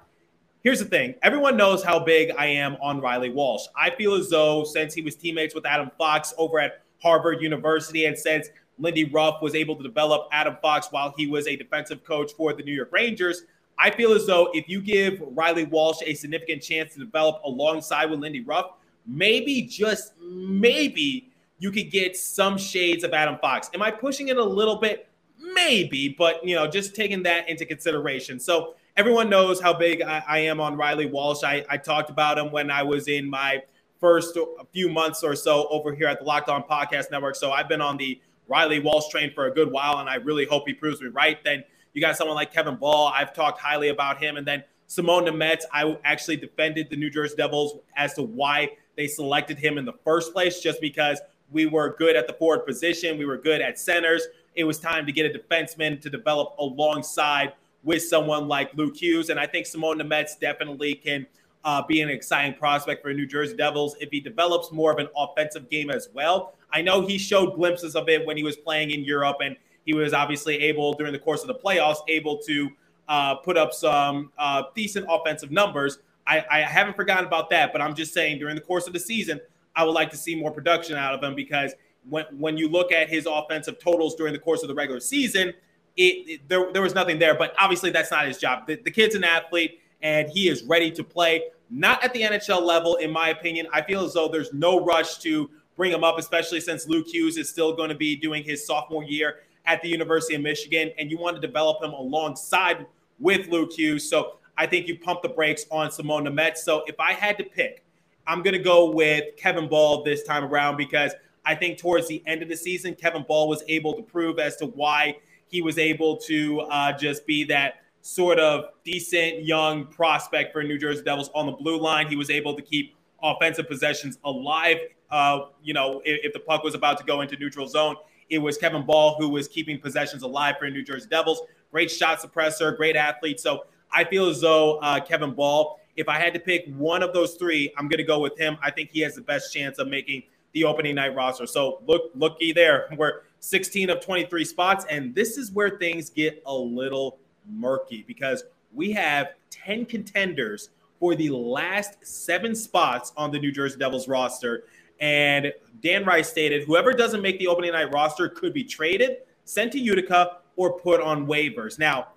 here's 0.61 0.79
the 0.79 0.85
thing 0.85 1.15
everyone 1.21 1.57
knows 1.57 1.83
how 1.83 1.99
big 1.99 2.31
I 2.37 2.47
am 2.47 2.77
on 2.81 3.01
Reilly 3.01 3.29
Walsh. 3.29 3.63
I 3.77 3.89
feel 3.91 4.13
as 4.13 4.29
though 4.29 4.63
since 4.63 4.93
he 4.93 5.01
was 5.01 5.15
teammates 5.15 5.53
with 5.53 5.65
Adam 5.65 5.91
Fox 5.97 6.33
over 6.37 6.59
at 6.59 6.83
Harvard 7.01 7.41
University. 7.41 8.05
And 8.05 8.17
since 8.17 8.49
Lindy 8.77 9.05
Ruff 9.05 9.41
was 9.41 9.55
able 9.55 9.75
to 9.75 9.83
develop 9.83 10.27
Adam 10.31 10.57
Fox 10.61 10.87
while 10.91 11.13
he 11.17 11.27
was 11.27 11.47
a 11.47 11.55
defensive 11.55 12.03
coach 12.03 12.31
for 12.33 12.53
the 12.53 12.63
New 12.63 12.73
York 12.73 12.91
Rangers, 12.91 13.43
I 13.79 13.91
feel 13.91 14.11
as 14.11 14.25
though 14.25 14.49
if 14.53 14.67
you 14.67 14.81
give 14.81 15.21
Reilly 15.21 15.63
Walsh 15.63 16.01
a 16.05 16.13
significant 16.13 16.61
chance 16.61 16.93
to 16.93 16.99
develop 16.99 17.41
alongside 17.43 18.09
with 18.11 18.19
Lindy 18.19 18.41
Ruff, 18.41 18.73
maybe 19.07 19.61
just 19.63 20.13
maybe 20.21 21.31
you 21.59 21.71
could 21.71 21.89
get 21.89 22.17
some 22.17 22.57
shades 22.57 23.03
of 23.03 23.13
Adam 23.13 23.37
Fox. 23.39 23.69
Am 23.73 23.81
I 23.81 23.91
pushing 23.91 24.27
it 24.27 24.37
a 24.37 24.43
little 24.43 24.75
bit? 24.75 25.07
Maybe, 25.37 26.15
but 26.17 26.45
you 26.45 26.55
know, 26.55 26.67
just 26.67 26.93
taking 26.93 27.23
that 27.23 27.47
into 27.47 27.65
consideration. 27.65 28.39
So 28.39 28.75
everyone 28.97 29.29
knows 29.29 29.61
how 29.61 29.73
big 29.73 30.01
I, 30.01 30.23
I 30.27 30.39
am 30.39 30.59
on 30.59 30.75
Reilly 30.75 31.05
Walsh. 31.05 31.43
I, 31.43 31.65
I 31.69 31.77
talked 31.77 32.09
about 32.09 32.37
him 32.37 32.51
when 32.51 32.69
I 32.69 32.83
was 32.83 33.07
in 33.07 33.29
my 33.29 33.63
first 33.99 34.37
few 34.71 34.89
months 34.89 35.23
or 35.23 35.35
so 35.35 35.67
over 35.69 35.93
here 35.93 36.07
at 36.07 36.19
the 36.19 36.25
Locked 36.25 36.49
On 36.49 36.63
Podcast 36.63 37.11
Network. 37.11 37.35
So 37.35 37.51
I've 37.51 37.69
been 37.69 37.81
on 37.81 37.97
the 37.97 38.21
Reilly 38.49 38.79
Walsh 38.79 39.07
train 39.09 39.31
for 39.33 39.45
a 39.45 39.51
good 39.51 39.71
while, 39.71 39.99
and 39.99 40.09
I 40.09 40.15
really 40.15 40.45
hope 40.45 40.63
he 40.67 40.73
proves 40.73 41.01
me 41.01 41.07
right. 41.07 41.41
Then 41.43 41.63
you 41.93 42.01
got 42.01 42.15
someone 42.15 42.35
like 42.35 42.53
Kevin 42.53 42.75
Bahl. 42.75 43.11
I've 43.13 43.33
talked 43.33 43.59
highly 43.59 43.89
about 43.89 44.21
him. 44.21 44.37
And 44.37 44.47
then 44.47 44.63
Simon 44.87 45.25
Nemec, 45.25 45.61
I 45.71 45.97
actually 46.03 46.37
defended 46.37 46.89
the 46.89 46.95
New 46.95 47.09
Jersey 47.09 47.35
Devils 47.35 47.79
as 47.95 48.13
to 48.15 48.23
why 48.23 48.69
they 48.95 49.07
selected 49.07 49.57
him 49.57 49.77
in 49.77 49.85
the 49.85 49.93
first 50.03 50.33
place, 50.33 50.61
just 50.61 50.81
because 50.81 51.19
we 51.51 51.65
were 51.65 51.95
good 51.97 52.15
at 52.15 52.27
the 52.27 52.33
forward 52.33 52.65
position, 52.65 53.17
we 53.17 53.25
were 53.25 53.37
good 53.37 53.61
at 53.61 53.79
centers. 53.79 54.27
It 54.55 54.63
was 54.63 54.79
time 54.79 55.05
to 55.05 55.11
get 55.11 55.25
a 55.25 55.37
defenseman 55.37 56.01
to 56.01 56.09
develop 56.09 56.55
alongside 56.59 57.53
with 57.83 58.03
someone 58.03 58.47
like 58.47 58.73
Luke 58.75 58.97
Hughes. 58.97 59.29
And 59.29 59.39
I 59.39 59.47
think 59.47 59.65
Simon 59.65 59.99
Nemec 59.99 60.39
definitely 60.39 60.95
can– 60.95 61.25
uh, 61.63 61.83
be 61.85 62.01
an 62.01 62.09
exciting 62.09 62.57
prospect 62.57 63.01
for 63.01 63.13
New 63.13 63.25
Jersey 63.25 63.55
Devils 63.55 63.95
if 63.99 64.09
he 64.11 64.19
develops 64.19 64.71
more 64.71 64.91
of 64.91 64.97
an 64.97 65.07
offensive 65.15 65.69
game 65.69 65.89
as 65.89 66.09
well. 66.13 66.53
I 66.71 66.81
know 66.81 67.05
he 67.05 67.17
showed 67.17 67.55
glimpses 67.55 67.95
of 67.95 68.07
it 68.09 68.25
when 68.25 68.37
he 68.37 68.43
was 68.43 68.55
playing 68.55 68.91
in 68.91 69.03
Europe, 69.03 69.37
and 69.43 69.57
he 69.85 69.93
was 69.93 70.13
obviously 70.13 70.57
able 70.57 70.93
during 70.93 71.13
the 71.13 71.19
course 71.19 71.41
of 71.41 71.47
the 71.47 71.55
playoffs 71.55 71.97
able 72.07 72.37
to 72.39 72.69
uh, 73.07 73.35
put 73.35 73.57
up 73.57 73.73
some 73.73 74.31
uh, 74.37 74.63
decent 74.75 75.05
offensive 75.09 75.51
numbers. 75.51 75.99
I, 76.27 76.45
I 76.49 76.59
haven't 76.61 76.95
forgotten 76.95 77.25
about 77.25 77.49
that, 77.49 77.71
but 77.71 77.81
I'm 77.81 77.95
just 77.95 78.13
saying 78.13 78.39
during 78.39 78.55
the 78.55 78.61
course 78.61 78.85
of 78.87 78.93
the 78.93 78.99
season, 78.99 79.41
I 79.75 79.83
would 79.83 79.93
like 79.93 80.11
to 80.11 80.17
see 80.17 80.35
more 80.35 80.51
production 80.51 80.95
out 80.95 81.15
of 81.15 81.23
him 81.23 81.35
because 81.35 81.73
when 82.07 82.25
when 82.37 82.57
you 82.57 82.69
look 82.69 82.91
at 82.91 83.09
his 83.09 83.25
offensive 83.25 83.79
totals 83.79 84.15
during 84.15 84.33
the 84.33 84.39
course 84.39 84.61
of 84.61 84.67
the 84.67 84.75
regular 84.75 84.99
season, 84.99 85.53
it, 85.97 86.01
it 86.01 86.41
there, 86.47 86.71
there 86.71 86.81
was 86.81 86.93
nothing 86.93 87.19
there. 87.19 87.35
But 87.35 87.53
obviously, 87.57 87.89
that's 87.89 88.11
not 88.11 88.27
his 88.27 88.37
job. 88.37 88.67
The, 88.67 88.75
the 88.75 88.91
kid's 88.91 89.15
an 89.15 89.23
athlete 89.23 89.79
and 90.01 90.29
he 90.29 90.47
is 90.47 90.63
ready 90.63 90.91
to 90.91 91.03
play. 91.03 91.43
Not 91.69 92.03
at 92.03 92.13
the 92.13 92.21
NHL 92.21 92.61
level, 92.61 92.95
in 92.95 93.11
my 93.11 93.29
opinion. 93.29 93.67
I 93.73 93.81
feel 93.81 94.03
as 94.03 94.13
though 94.13 94.27
there's 94.27 94.53
no 94.53 94.83
rush 94.83 95.17
to 95.19 95.49
bring 95.75 95.91
him 95.91 96.03
up, 96.03 96.17
especially 96.17 96.59
since 96.59 96.87
Luke 96.87 97.07
Hughes 97.07 97.37
is 97.37 97.49
still 97.49 97.75
going 97.75 97.89
to 97.89 97.95
be 97.95 98.15
doing 98.15 98.43
his 98.43 98.65
sophomore 98.65 99.03
year 99.03 99.41
at 99.69 99.83
the 99.83 99.87
University 99.87 100.33
of 100.33 100.41
Michigan, 100.41 100.91
and 100.97 101.11
you 101.11 101.17
want 101.17 101.35
to 101.35 101.41
develop 101.41 101.81
him 101.81 101.91
alongside 101.91 102.87
with 103.19 103.47
Luke 103.47 103.71
Hughes. 103.71 104.09
So 104.09 104.37
I 104.57 104.65
think 104.65 104.87
you 104.87 104.97
pump 104.97 105.21
the 105.21 105.29
brakes 105.29 105.65
on 105.69 105.91
Simon 105.91 106.25
Nemec. 106.25 106.57
So 106.57 106.83
if 106.87 106.99
I 106.99 107.13
had 107.13 107.37
to 107.37 107.43
pick, 107.43 107.85
I'm 108.25 108.41
going 108.41 108.55
to 108.55 108.63
go 108.63 108.89
with 108.89 109.37
Kevin 109.37 109.69
Bahl 109.69 110.03
this 110.03 110.23
time 110.23 110.43
around 110.43 110.77
because 110.77 111.13
I 111.45 111.53
think 111.53 111.77
towards 111.77 112.07
the 112.07 112.23
end 112.25 112.41
of 112.41 112.49
the 112.49 112.57
season, 112.57 112.95
Kevin 112.95 113.23
Bahl 113.27 113.47
was 113.47 113.63
able 113.67 113.93
to 113.95 114.01
prove 114.01 114.39
as 114.39 114.55
to 114.57 114.65
why 114.65 115.17
he 115.47 115.61
was 115.61 115.77
able 115.77 116.17
to 116.17 116.61
uh, 116.61 116.91
just 116.97 117.27
be 117.27 117.43
that 117.45 117.75
sort 118.01 118.39
of 118.39 118.65
decent 118.83 119.45
young 119.45 119.85
prospect 119.85 120.51
for 120.51 120.63
New 120.63 120.79
Jersey 120.79 121.03
Devils 121.03 121.29
on 121.35 121.45
the 121.45 121.51
blue 121.51 121.79
line. 121.79 122.07
He 122.07 122.15
was 122.15 122.31
able 122.31 122.55
to 122.55 122.61
keep 122.61 122.95
offensive 123.21 123.67
possessions 123.67 124.17
alive. 124.23 124.77
Uh, 125.11 125.45
you 125.61 125.73
know, 125.73 126.01
if, 126.05 126.25
if, 126.25 126.33
the 126.33 126.39
puck 126.39 126.63
was 126.63 126.75
about 126.75 126.97
to 126.97 127.03
go 127.03 127.21
into 127.21 127.35
neutral 127.37 127.67
zone, 127.67 127.95
it 128.29 128.37
was 128.37 128.57
Kevin 128.57 128.85
Bahl 128.85 129.15
who 129.19 129.29
was 129.29 129.47
keeping 129.47 129.79
possessions 129.79 130.23
alive 130.23 130.55
for 130.59 130.65
the 130.65 130.71
New 130.71 130.83
Jersey 130.83 131.07
Devils. 131.09 131.41
Great 131.71 131.91
shot 131.91 132.19
suppressor, 132.19 132.75
great 132.75 132.95
athlete. 132.95 133.39
So 133.39 133.65
I 133.91 134.03
feel 134.03 134.27
as 134.27 134.41
though 134.41 134.77
uh, 134.77 134.99
Kevin 134.99 135.33
Bahl, 135.33 135.79
if 135.95 136.07
I 136.07 136.17
had 136.17 136.33
to 136.33 136.39
pick 136.39 136.65
one 136.75 137.03
of 137.03 137.13
those 137.13 137.35
three, 137.35 137.73
I'm 137.77 137.87
going 137.87 137.97
to 137.97 138.03
go 138.03 138.19
with 138.19 138.37
him. 138.37 138.57
I 138.61 138.71
think 138.71 138.89
he 138.91 139.01
has 139.01 139.15
the 139.15 139.21
best 139.21 139.53
chance 139.53 139.79
of 139.79 139.87
making 139.87 140.23
the 140.53 140.63
opening 140.63 140.95
night 140.95 141.15
roster. 141.15 141.45
So 141.45 141.81
look, 141.85 142.11
looky 142.15 142.51
there. 142.51 142.87
We're 142.97 143.21
16 143.39 143.89
of 143.89 143.99
23 144.01 144.45
spots. 144.45 144.85
And 144.89 145.13
this 145.13 145.37
is 145.37 145.51
where 145.51 145.71
things 145.77 146.09
get 146.09 146.41
a 146.45 146.53
little 146.53 147.19
murky 147.47 148.03
because 148.07 148.43
we 148.73 148.91
have 148.91 149.29
10 149.49 149.85
contenders 149.85 150.69
for 150.99 151.15
the 151.15 151.29
last 151.29 152.05
seven 152.05 152.53
spots 152.53 153.13
on 153.15 153.31
the 153.31 153.39
New 153.39 153.51
Jersey 153.51 153.79
Devils 153.79 154.07
roster. 154.07 154.65
And 154.99 155.53
Dan 155.81 156.03
Rice 156.05 156.29
stated 156.29 156.65
whoever 156.65 156.93
doesn't 156.93 157.21
make 157.21 157.39
the 157.39 157.47
opening 157.47 157.71
night 157.71 157.91
roster 157.93 158.27
could 158.29 158.53
be 158.53 158.63
traded, 158.63 159.17
sent 159.45 159.71
to 159.73 159.79
Utica, 159.79 160.37
or 160.55 160.79
put 160.79 161.01
on 161.01 161.25
waivers. 161.25 161.79
Now, 161.79 162.09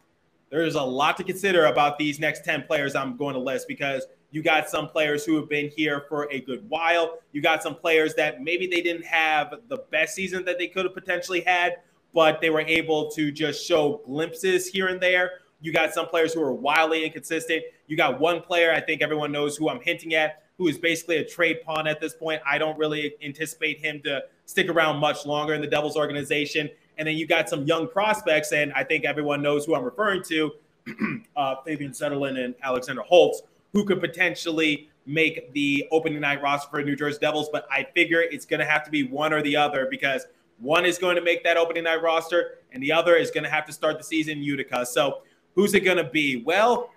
there's 0.51 0.75
a 0.75 0.83
lot 0.83 1.17
to 1.17 1.25
consider 1.25 1.67
about 1.67 1.97
these 1.99 2.19
next 2.19 2.45
10 2.45 2.65
players 2.65 2.95
I'm 2.95 3.17
going 3.17 3.35
to 3.35 3.41
list 3.41 3.69
because 3.69 4.07
you 4.33 4.43
got 4.43 4.69
some 4.69 4.89
players 4.89 5.25
who 5.25 5.37
have 5.37 5.49
been 5.49 5.71
here 5.71 6.05
for 6.09 6.31
a 6.33 6.41
good 6.41 6.69
while. 6.69 7.19
You 7.33 7.41
got 7.41 7.63
some 7.63 7.75
players 7.75 8.15
that 8.15 8.43
maybe 8.43 8.67
they 8.67 8.81
didn't 8.81 9.05
have 9.05 9.55
the 9.69 9.79
best 9.91 10.15
season 10.15 10.45
that 10.47 10.59
they 10.59 10.67
could 10.67 10.85
have 10.85 10.95
potentially 10.95 11.41
had, 11.43 11.77
but 12.13 12.41
they 12.41 12.51
were 12.51 12.63
able 12.63 13.11
to 13.13 13.31
just 13.31 13.65
show 13.65 14.03
glimpses 14.05 14.67
here 14.67 14.89
and 14.89 15.01
there. 15.01 15.42
You 15.63 15.73
got 15.73 15.95
some 15.95 16.09
players 16.09 16.35
who 16.35 16.43
are 16.43 16.53
wildly 16.53 17.05
inconsistent. 17.05 17.63
You 17.87 17.97
got 17.97 18.21
one 18.21 18.43
player, 18.43 18.73
I 18.73 18.81
think 18.81 19.01
everyone 19.01 19.31
knows 19.31 19.57
who 19.57 19.71
I'm 19.71 19.81
hinting 19.81 20.13
at, 20.15 20.43
who 20.59 20.67
is 20.67 20.77
basically 20.77 21.19
a 21.19 21.25
trade 21.25 21.63
pawn 21.65 21.87
at 21.87 22.01
this 22.01 22.15
point. 22.15 22.43
I 22.45 22.59
don't 22.59 22.77
really 22.77 23.15
anticipate 23.23 23.79
him 23.79 24.03
to 24.03 24.25
stick 24.45 24.69
around 24.69 24.99
much 24.99 25.25
longer 25.25 25.55
in 25.55 25.61
the 25.61 25.69
Devils 25.69 25.97
organization. 25.97 26.69
And 26.99 27.07
then 27.07 27.17
you 27.17 27.27
got 27.27 27.49
some 27.49 27.65
young 27.65 27.89
prospects, 27.89 28.53
and 28.53 28.73
I 28.75 28.85
think 28.85 29.05
everyone 29.05 29.41
knows 29.41 29.65
who 29.65 29.75
I'm 29.75 29.85
referring 29.85 30.23
to 30.25 30.53
uh, 31.37 31.57
Fabian 31.65 31.93
Zetterlund 31.93 32.45
and 32.45 32.55
Alexander 32.63 33.03
Holtz, 33.03 33.43
who 33.73 33.85
could 33.85 34.01
potentially 34.01 34.91
make 35.07 35.53
the 35.53 35.87
opening 35.91 36.21
night 36.21 36.43
roster 36.43 36.71
for 36.71 36.83
New 36.83 36.97
Jersey 36.97 37.19
Devils. 37.21 37.49
But 37.51 37.67
I 37.71 37.87
figure 37.95 38.21
it's 38.21 38.45
going 38.45 38.61
to 38.61 38.67
have 38.67 38.85
to 38.85 38.91
be 38.91 39.05
one 39.05 39.33
or 39.33 39.43
the 39.43 39.57
other 39.57 39.87
because 39.91 40.27
one 40.59 40.85
is 40.85 40.99
going 40.99 41.17
to 41.17 41.23
make 41.23 41.43
that 41.45 41.57
opening 41.57 41.85
night 41.85 42.03
roster, 42.03 42.59
and 42.73 42.83
the 42.83 42.93
other 42.93 43.17
is 43.17 43.31
going 43.31 43.45
to 43.45 43.51
have 43.51 43.67
to 43.67 43.73
start 43.73 43.99
the 43.99 44.05
season 44.05 44.39
in 44.39 44.45
Utica. 44.45 44.87
So 44.87 45.23
Who's 45.55 45.75
it 45.75 45.81
going 45.81 45.99
to 45.99 46.05
be? 46.05 46.43
Well, 46.45 46.91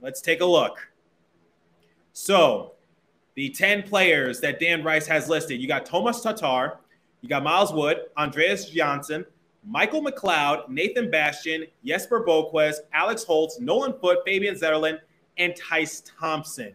let's 0.00 0.20
take 0.20 0.40
a 0.40 0.46
look. 0.46 0.88
So, 2.12 2.72
the 3.34 3.48
10 3.48 3.84
players 3.84 4.40
that 4.40 4.60
Dan 4.60 4.84
Rice 4.84 5.06
has 5.06 5.28
listed 5.28 5.60
you 5.60 5.68
got 5.68 5.86
Thomas 5.86 6.20
Tatar, 6.20 6.78
you 7.22 7.28
got 7.28 7.42
Miles 7.42 7.72
Wood, 7.72 8.02
Andreas 8.18 8.68
Johnsson, 8.68 9.24
Michael 9.64 10.02
McLeod, 10.02 10.68
Nathan 10.68 11.10
Bastian, 11.10 11.64
Jesper 11.84 12.24
Boqvist, 12.24 12.78
Alex 12.92 13.24
Holtz, 13.24 13.60
Nolan 13.60 13.94
Foote, 14.00 14.18
Fabian 14.26 14.56
Zetterlund, 14.56 14.98
and 15.38 15.54
Tyce 15.54 16.02
Thompson. 16.18 16.72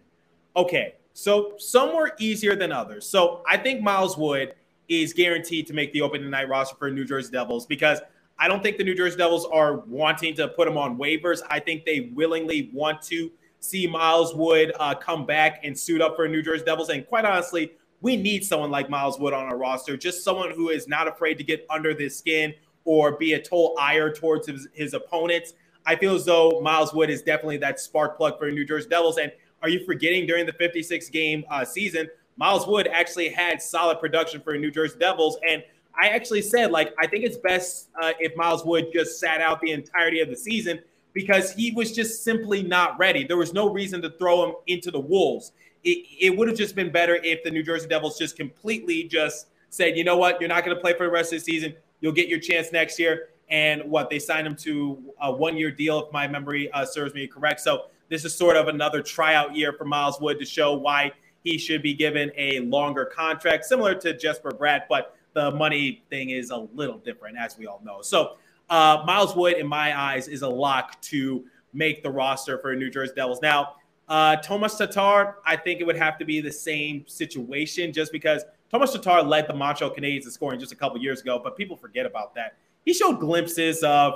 Okay, 0.56 0.96
so 1.14 1.54
some 1.58 1.96
were 1.96 2.14
easier 2.18 2.56
than 2.56 2.72
others. 2.72 3.08
So 3.08 3.44
I 3.48 3.58
think 3.58 3.82
Miles 3.82 4.18
Wood 4.18 4.56
is 4.88 5.14
guaranteed 5.14 5.68
to 5.68 5.74
make 5.74 5.92
the 5.92 6.02
opening 6.02 6.30
night 6.30 6.48
roster 6.48 6.78
for 6.78 6.90
New 6.90 7.06
Jersey 7.06 7.32
Devils 7.32 7.66
because– 7.66 8.00
I 8.40 8.48
don't 8.48 8.62
think 8.62 8.78
the 8.78 8.84
New 8.84 8.96
Jersey 8.96 9.18
Devils 9.18 9.46
are 9.46 9.78
wanting 9.80 10.36
to 10.36 10.48
put 10.48 10.68
him 10.68 10.78
on 10.78 10.98
waivers. 10.98 11.42
I 11.50 11.60
think 11.60 11.86
they 11.86 12.12
willingly 12.14 12.70
want 12.74 13.02
to 13.04 13.32
see 13.60 13.88
Miles 13.88 14.36
Wood 14.36 14.74
uh, 14.80 14.94
come 14.96 15.26
back 15.26 15.62
and 15.64 15.78
suit 15.78 16.02
up 16.02 16.16
for 16.16 16.28
New 16.28 16.44
Jersey 16.44 16.64
Devils. 16.64 16.90
And 16.90 17.06
quite 17.08 17.26
honestly, 17.26 17.74
we 18.02 18.16
need 18.16 18.46
someone 18.46 18.70
like 18.70 18.90
Miles 18.90 19.20
Wood 19.20 19.34
on 19.34 19.46
our 19.46 19.58
roster, 19.58 19.98
just 19.98 20.24
someone 20.24 20.52
who 20.52 20.70
is 20.70 20.88
not 20.88 21.08
afraid 21.08 21.38
to 21.40 21.44
get 21.44 21.66
under 21.70 21.94
the 21.94 22.10
skin 22.10 22.54
or 22.86 23.18
be 23.18 23.34
a 23.34 23.40
total 23.40 23.76
ire 23.80 24.14
towards 24.14 24.48
his, 24.48 24.68
his 24.74 24.94
opponents. 24.94 25.54
I 25.86 25.96
feel 25.96 26.14
as 26.14 26.26
though 26.26 26.62
Miles 26.62 26.94
Wood 26.94 27.10
is 27.10 27.22
definitely 27.22 27.58
that 27.58 27.80
spark 27.80 28.18
plug 28.18 28.38
for 28.38 28.52
New 28.52 28.66
Jersey 28.66 28.90
Devils. 28.90 29.18
And 29.18 29.32
are 29.64 29.70
you 29.70 29.84
forgetting 29.86 30.28
during 30.28 30.46
the 30.46 30.54
56 30.54 31.10
game 31.10 31.44
uh, 31.50 31.66
season, 31.66 32.08
Miles 32.36 32.68
Wood 32.68 32.88
actually 32.88 33.30
had 33.30 33.62
solid 33.62 34.00
production 34.00 34.42
for 34.42 34.56
New 34.58 34.70
Jersey 34.70 35.00
Devils. 35.00 35.38
And 35.48 35.64
I 36.00 36.10
actually 36.10 36.42
said, 36.42 36.72
like, 36.72 36.94
I 37.00 37.08
think 37.08 37.24
it's 37.24 37.38
best 37.38 37.90
uh, 38.02 38.14
if 38.20 38.36
Miles 38.36 38.64
Wood 38.64 38.88
just 38.94 39.20
sat 39.20 39.42
out 39.42 39.60
the 39.62 39.72
entirety 39.72 40.20
of 40.20 40.30
the 40.30 40.36
season 40.36 40.80
because 41.14 41.52
he 41.54 41.72
was 41.72 41.92
just 41.94 42.24
simply 42.24 42.62
not 42.62 42.98
ready. 43.00 43.24
There 43.24 43.38
was 43.38 43.54
no 43.54 43.72
reason 43.72 44.02
to 44.04 44.12
throw 44.12 44.46
him 44.46 44.56
into 44.68 44.92
the 44.92 45.00
Wolves. 45.00 45.54
It, 45.84 46.06
it 46.20 46.38
would 46.38 46.48
have 46.48 46.58
just 46.58 46.76
been 46.76 46.92
better 46.92 47.16
if 47.24 47.44
the 47.44 47.50
New 47.50 47.64
Jersey 47.64 47.88
Devils 47.88 48.18
just 48.18 48.38
completely 48.38 49.04
just 49.06 49.48
said, 49.70 49.98
you 49.98 50.04
know 50.04 50.18
what, 50.18 50.40
you're 50.40 50.50
not 50.50 50.64
going 50.64 50.76
to 50.76 50.82
play 50.82 50.94
for 50.94 51.06
the 51.06 51.12
rest 51.12 51.34
of 51.34 51.40
the 51.40 51.44
season. 51.44 51.74
You'll 52.02 52.14
get 52.14 52.28
your 52.28 52.40
chance 52.40 52.72
next 52.72 53.00
year. 53.00 53.30
And 53.50 53.82
what 53.90 54.10
they 54.10 54.20
signed 54.20 54.46
him 54.46 54.56
to 54.58 55.14
a 55.22 55.32
one 55.32 55.58
year 55.58 55.72
deal, 55.72 56.06
if 56.06 56.14
my 56.14 56.28
memory 56.28 56.72
uh, 56.72 56.86
serves 56.86 57.14
me 57.14 57.28
correct. 57.28 57.62
So 57.62 57.86
this 58.10 58.24
is 58.24 58.36
sort 58.36 58.56
of 58.56 58.68
another 58.68 59.02
tryout 59.02 59.56
year 59.56 59.74
for 59.74 59.86
Miles 59.86 60.20
Wood 60.22 60.40
to 60.40 60.46
show 60.46 60.74
why 60.74 61.12
he 61.44 61.58
should 61.58 61.82
be 61.82 61.94
given 61.94 62.32
a 62.38 62.60
longer 62.62 63.06
contract, 63.06 63.66
similar 63.66 63.96
to 63.96 64.18
Jesper 64.18 64.52
Bratt. 64.52 64.82
But 64.90 65.17
the 65.38 65.52
money 65.52 66.02
thing 66.10 66.32
is 66.32 66.50
a 66.50 66.58
little 66.58 66.98
different, 66.98 67.38
as 67.38 67.60
we 67.60 67.68
all 67.68 67.80
know. 67.86 68.02
So 68.02 68.38
uh, 68.72 69.04
Miles 69.06 69.36
Wood, 69.36 69.58
in 69.58 69.68
my 69.68 69.98
eyes, 69.98 70.28
is 70.28 70.42
a 70.42 70.50
lock 70.50 71.00
to 71.04 71.46
make 71.74 72.02
the 72.02 72.10
roster 72.10 72.58
for 72.58 72.76
New 72.76 72.90
Jersey 72.90 73.14
Devils. 73.16 73.40
Now, 73.40 73.76
uh, 74.10 74.38
Tomas 74.38 74.76
Tatar, 74.80 75.36
I 75.46 75.56
think 75.56 75.80
it 75.80 75.84
would 75.84 75.96
have 75.96 76.18
to 76.18 76.26
be 76.26 76.42
the 76.42 76.52
same 76.52 77.06
situation 77.06 77.94
just 77.94 78.12
because 78.12 78.42
Thomas 78.72 78.92
Tatar 78.94 79.22
led 79.22 79.48
the 79.48 79.54
Montreal 79.54 79.94
Canadiens 79.94 80.26
in 80.26 80.32
scoring 80.32 80.60
just 80.60 80.72
a 80.72 80.76
couple 80.76 80.98
years 80.98 81.22
ago, 81.22 81.40
but 81.44 81.56
people 81.56 81.78
forget 81.78 82.08
about 82.08 82.34
that. 82.34 82.58
He 82.84 82.94
showed 82.94 83.20
glimpses 83.20 83.84
of, 83.84 84.16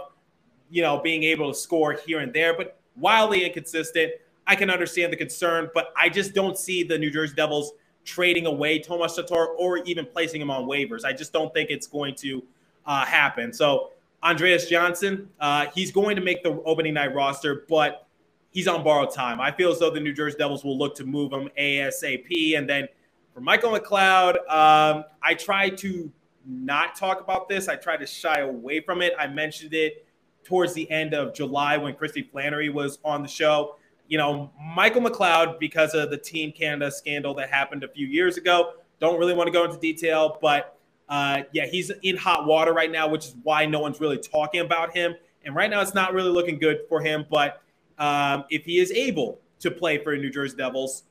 you 0.72 0.82
know, 0.82 1.02
being 1.02 1.22
able 1.22 1.54
to 1.54 1.58
score 1.58 1.94
here 1.94 2.22
and 2.22 2.34
there, 2.34 2.58
but 2.58 2.80
wildly 2.96 3.46
inconsistent. 3.46 4.14
I 4.48 4.56
can 4.56 4.72
understand 4.72 5.14
the 5.14 5.18
concern, 5.18 5.70
but 5.76 5.94
I 5.96 6.10
just 6.10 6.34
don't 6.34 6.58
see 6.58 6.82
the 6.82 6.98
New 6.98 7.12
Jersey 7.12 7.36
Devils 7.36 7.74
trading 8.04 8.46
away 8.46 8.80
Tomas 8.80 9.16
Tatar 9.16 9.48
or 9.48 9.78
even 9.80 10.06
placing 10.06 10.42
him 10.42 10.50
on 10.50 10.66
waivers. 10.66 11.06
I 11.06 11.14
just 11.14 11.34
don't 11.34 11.54
think 11.54 11.70
it's 11.70 11.88
going 11.88 12.16
to 12.16 12.44
uh, 12.86 13.06
happen. 13.06 13.54
So 13.54 13.92
Andreas 14.24 14.68
Johnsson, 14.68 15.30
uh, 15.40 15.68
he's 15.74 15.92
going 15.92 16.16
to 16.16 16.22
make 16.22 16.44
the 16.44 16.62
opening 16.66 16.94
night 16.94 17.14
roster, 17.14 17.66
but 17.70 18.08
he's 18.52 18.68
on 18.68 18.84
borrowed 18.84 19.14
time. 19.14 19.40
I 19.40 19.52
feel 19.52 19.72
as 19.72 19.80
though 19.80 19.90
the 19.92 20.00
New 20.00 20.14
Jersey 20.14 20.38
Devils 20.38 20.64
will 20.64 20.78
look 20.78 20.96
to 20.96 21.06
move 21.06 21.32
him 21.32 21.50
ASAP. 21.58 22.58
And 22.58 22.70
then 22.70 22.88
for 23.34 23.42
Michael 23.42 23.72
McLeod, 23.72 24.36
um, 24.50 25.06
I 25.22 25.34
try 25.34 25.70
to 25.70 26.12
not 26.46 26.96
talk 26.96 27.22
about 27.22 27.48
this. 27.48 27.68
I 27.68 27.76
try 27.76 27.98
to 27.98 28.06
shy 28.06 28.40
away 28.40 28.82
from 28.82 29.02
it. 29.02 29.14
I 29.18 29.28
mentioned 29.28 29.74
it 29.74 30.06
towards 30.44 30.74
the 30.74 30.90
end 30.90 31.14
of 31.14 31.34
July 31.34 31.78
when 31.78 31.94
Christy 31.94 32.24
Flannery 32.24 32.70
was 32.70 33.00
on 33.06 33.22
the 33.22 33.28
show 33.28 33.76
you 34.12 34.18
know, 34.18 34.52
Michael 34.62 35.02
McLeod, 35.02 35.58
because 35.58 35.94
of 35.94 36.10
the 36.10 36.18
Team 36.18 36.52
Canada 36.52 36.92
scandal 36.92 37.34
that 37.36 37.50
happened 37.50 37.86
a 37.86 37.88
few 37.88 38.06
years 38.06 38.36
ago, 38.36 38.74
don't 39.00 39.18
really 39.18 39.34
want 39.34 39.48
to 39.48 39.54
go 39.54 39.64
into 39.64 39.78
detail, 39.78 40.38
but 40.42 40.78
uh, 41.08 41.44
yeah, 41.54 41.66
he's 41.66 41.92
in 42.04 42.18
hot 42.18 42.46
water 42.46 42.74
right 42.74 42.92
now, 42.92 43.08
which 43.08 43.28
is 43.28 43.36
why 43.44 43.66
no 43.66 43.80
one's 43.80 44.02
really 44.02 44.18
talking 44.18 44.60
about 44.60 44.94
him. 44.94 45.16
And 45.46 45.56
right 45.56 45.70
now, 45.70 45.80
it's 45.80 45.94
not 45.94 46.14
really 46.14 46.30
looking 46.30 46.60
good 46.60 46.80
for 46.90 47.00
him. 47.00 47.26
But 47.32 47.64
um, 48.00 48.44
if 48.50 48.66
he 48.66 48.80
is 48.80 48.92
able 48.92 49.40
to 49.62 49.72
play 49.72 49.98
for 49.98 50.14
the 50.14 50.22
New 50.22 50.30
Jersey 50.30 50.58
Devils, 50.58 51.04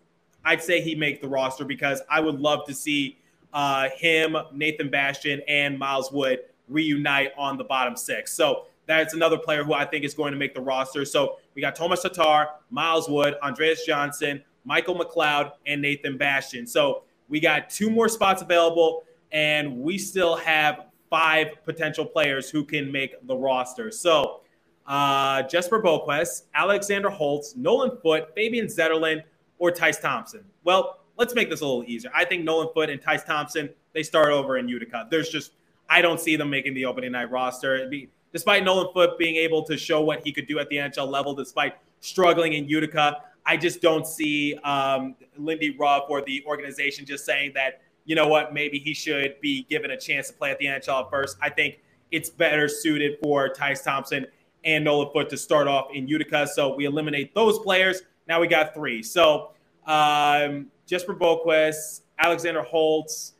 I'd 0.44 0.62
say 0.62 0.82
he 0.82 0.94
make 0.94 1.22
the 1.22 1.28
roster 1.28 1.64
because 1.64 2.02
I 2.10 2.20
would 2.20 2.38
love 2.38 2.66
to 2.66 2.74
see 2.74 3.16
uh, 3.54 3.88
him, 3.96 4.36
Nathan 4.52 4.90
Bastian, 4.90 5.40
and 5.48 5.78
Miles 5.78 6.12
Wood 6.12 6.40
reunite 6.68 7.32
on 7.38 7.56
the 7.56 7.64
bottom 7.64 7.96
six. 7.96 8.30
So 8.34 8.66
that's 8.86 9.14
another 9.14 9.38
player 9.38 9.62
who 9.64 9.72
I 9.72 9.84
think 9.84 10.04
is 10.04 10.14
going 10.14 10.32
to 10.32 10.38
make 10.38 10.54
the 10.54 10.60
roster. 10.60 11.04
So 11.04 11.38
we 11.54 11.62
got 11.62 11.76
Thomas 11.76 12.02
Tatar, 12.02 12.48
Miles 12.70 13.08
Wood, 13.08 13.34
Andreas 13.42 13.86
Johnsson, 13.86 14.42
Michael 14.64 14.96
McLeod, 14.96 15.52
and 15.66 15.80
Nathan 15.80 16.18
Bastian. 16.18 16.66
So 16.66 17.04
we 17.28 17.40
got 17.40 17.70
two 17.70 17.90
more 17.90 18.08
spots 18.08 18.42
available, 18.42 19.04
and 19.32 19.78
we 19.78 19.96
still 19.96 20.36
have 20.36 20.86
five 21.08 21.48
potential 21.64 22.04
players 22.04 22.50
who 22.50 22.64
can 22.64 22.90
make 22.90 23.14
the 23.26 23.36
roster. 23.36 23.90
So 23.90 24.40
uh, 24.86 25.42
Jesper 25.44 25.80
Boqvist, 25.80 26.42
Alexander 26.54 27.10
Holtz, 27.10 27.54
Nolan 27.56 27.98
Foote, 28.02 28.34
Fabian 28.34 28.66
Zetterlund, 28.66 29.22
or 29.58 29.70
Tyce 29.70 30.00
Thompson. 30.00 30.44
Well, 30.64 31.00
let's 31.16 31.34
make 31.34 31.50
this 31.50 31.60
a 31.60 31.66
little 31.66 31.84
easier. 31.84 32.10
I 32.14 32.24
think 32.24 32.44
Nolan 32.44 32.68
Foote 32.74 32.90
and 32.90 33.00
Tyce 33.00 33.24
Thompson, 33.24 33.70
they 33.92 34.02
start 34.02 34.30
over 34.30 34.58
in 34.58 34.68
Utica. 34.68 35.06
There's 35.10 35.28
just, 35.28 35.52
I 35.88 36.00
don't 36.02 36.18
see 36.18 36.34
them 36.34 36.50
making 36.50 36.74
the 36.74 36.86
opening 36.86 37.12
night 37.12 37.30
roster. 37.30 37.76
It'd 37.76 37.90
be, 37.90 38.08
despite 38.32 38.64
Nolan 38.64 38.92
Foote 38.92 39.18
being 39.18 39.36
able 39.36 39.62
to 39.64 39.76
show 39.76 40.00
what 40.02 40.20
he 40.24 40.32
could 40.32 40.46
do 40.46 40.58
at 40.58 40.68
the 40.68 40.76
NHL 40.76 41.08
level, 41.08 41.34
despite 41.34 41.74
struggling 42.00 42.54
in 42.54 42.68
Utica, 42.68 43.18
I 43.46 43.56
just 43.56 43.80
don't 43.80 44.06
see 44.06 44.54
um, 44.64 45.16
Lindy 45.36 45.76
Ruff 45.76 46.04
or 46.08 46.22
the 46.22 46.44
organization 46.46 47.06
just 47.06 47.24
saying 47.24 47.52
that, 47.54 47.82
you 48.04 48.14
know 48.14 48.28
what, 48.28 48.52
maybe 48.54 48.78
he 48.78 48.94
should 48.94 49.40
be 49.40 49.64
given 49.64 49.90
a 49.92 49.96
chance 49.96 50.28
to 50.28 50.34
play 50.34 50.50
at 50.50 50.58
the 50.58 50.66
NHL 50.66 51.04
at 51.04 51.10
first. 51.10 51.36
I 51.42 51.50
think 51.50 51.80
it's 52.10 52.30
better 52.30 52.68
suited 52.68 53.18
for 53.22 53.48
Tyce 53.48 53.82
Thompson 53.82 54.26
and 54.64 54.84
Nolan 54.84 55.10
Foote 55.12 55.30
to 55.30 55.36
start 55.36 55.68
off 55.68 55.88
in 55.92 56.06
Utica. 56.08 56.46
So 56.46 56.74
we 56.74 56.84
eliminate 56.84 57.34
those 57.34 57.58
players. 57.58 58.02
Now 58.28 58.40
we 58.40 58.46
got 58.46 58.74
three. 58.74 59.02
So 59.02 59.52
um, 59.86 60.66
Jesper 60.86 61.14
Boqvist, 61.14 62.02
Alexander 62.18 62.62
Holtz, 62.62 63.34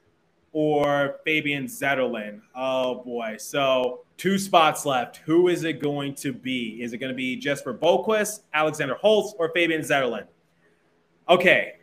or 0.53 1.17
Fabian 1.25 1.65
Zetterlund. 1.65 2.41
Oh 2.55 3.03
boy. 3.03 3.37
So 3.39 4.01
two 4.17 4.39
spots 4.39 4.85
left. 4.85 5.19
Who 5.19 5.49
is 5.49 5.65
it 5.65 5.81
going 5.81 6.15
to 6.17 6.33
be? 6.33 6.83
Is 6.83 6.93
it 6.93 6.99
going 6.99 7.13
to 7.13 7.17
be 7.17 7.37
Jesper 7.37 7.75
Boqvist, 7.75 8.41
Alexander 8.53 8.95
Holtz, 8.95 9.35
or 9.39 9.51
Fabian 9.55 9.83
Zetterlund? 9.83 10.27
Okay. 11.29 11.75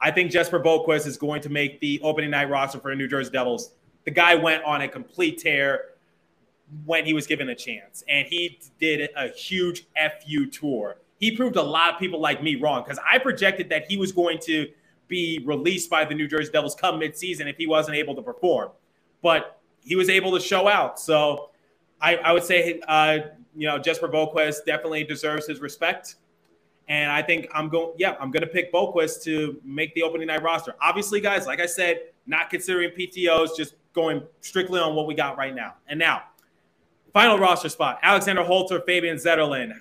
I 0.00 0.10
think 0.10 0.30
Jesper 0.30 0.60
Boqvist 0.60 1.06
is 1.06 1.16
going 1.16 1.40
to 1.42 1.48
make 1.48 1.80
the 1.80 2.00
opening 2.02 2.30
night 2.30 2.50
roster 2.50 2.78
for 2.78 2.90
the 2.90 2.96
New 2.96 3.08
Jersey 3.08 3.30
Devils. 3.30 3.72
the 4.04 4.10
guy 4.10 4.34
went 4.34 4.62
on 4.64 4.82
a 4.82 4.88
complete 4.88 5.38
tear 5.38 5.86
when 6.84 7.06
he 7.06 7.14
was 7.14 7.26
given 7.26 7.48
a 7.48 7.54
chance, 7.54 8.04
and 8.08 8.26
he 8.26 8.58
did 8.78 9.08
a 9.16 9.28
huge 9.28 9.86
fu 10.20 10.46
tour. 10.46 10.96
He 11.18 11.34
proved 11.34 11.56
a 11.56 11.62
lot 11.62 11.94
of 11.94 12.00
people 12.00 12.20
like 12.20 12.42
me 12.42 12.56
wrong 12.56 12.82
because 12.82 12.98
I 13.08 13.18
projected 13.18 13.68
that 13.70 13.86
he 13.88 13.96
was 13.96 14.12
going 14.12 14.38
to 14.40 14.68
be 15.08 15.42
released 15.44 15.90
by 15.90 16.04
the 16.04 16.14
New 16.14 16.28
Jersey 16.28 16.50
Devils 16.52 16.74
come 16.74 17.00
midseason 17.00 17.48
if 17.48 17.56
he 17.56 17.66
wasn't 17.66 17.96
able 17.96 18.14
to 18.14 18.22
perform, 18.22 18.70
but 19.22 19.60
he 19.82 19.96
was 19.96 20.08
able 20.08 20.32
to 20.32 20.40
show 20.40 20.68
out. 20.68 20.98
So 20.98 21.50
I, 22.00 22.16
I 22.16 22.32
would 22.32 22.44
say, 22.44 22.80
uh, 22.88 23.18
you 23.54 23.68
know, 23.68 23.78
Jesper 23.78 24.08
Boqvist 24.08 24.64
definitely 24.66 25.04
deserves 25.04 25.46
his 25.46 25.60
respect. 25.60 26.16
And 26.88 27.10
I 27.10 27.22
think 27.22 27.48
I'm 27.54 27.68
going, 27.68 27.94
yeah, 27.96 28.16
I'm 28.20 28.30
going 28.30 28.42
to 28.42 28.48
pick 28.48 28.72
Boqvist 28.72 29.22
to 29.24 29.58
make 29.64 29.94
the 29.94 30.02
opening 30.02 30.26
night 30.26 30.42
roster. 30.42 30.74
Obviously, 30.82 31.20
guys, 31.20 31.46
like 31.46 31.60
I 31.60 31.66
said, 31.66 32.00
not 32.26 32.50
considering 32.50 32.90
PTOs, 32.90 33.56
just 33.56 33.74
going 33.94 34.22
strictly 34.40 34.80
on 34.80 34.94
what 34.94 35.06
we 35.06 35.14
got 35.14 35.38
right 35.38 35.54
now. 35.54 35.74
And 35.88 35.98
now, 35.98 36.24
final 37.12 37.38
roster 37.38 37.68
spot 37.68 38.00
Alexander 38.02 38.42
Holtz 38.42 38.72
Fabian 38.86 39.16
Zetterlund. 39.16 39.72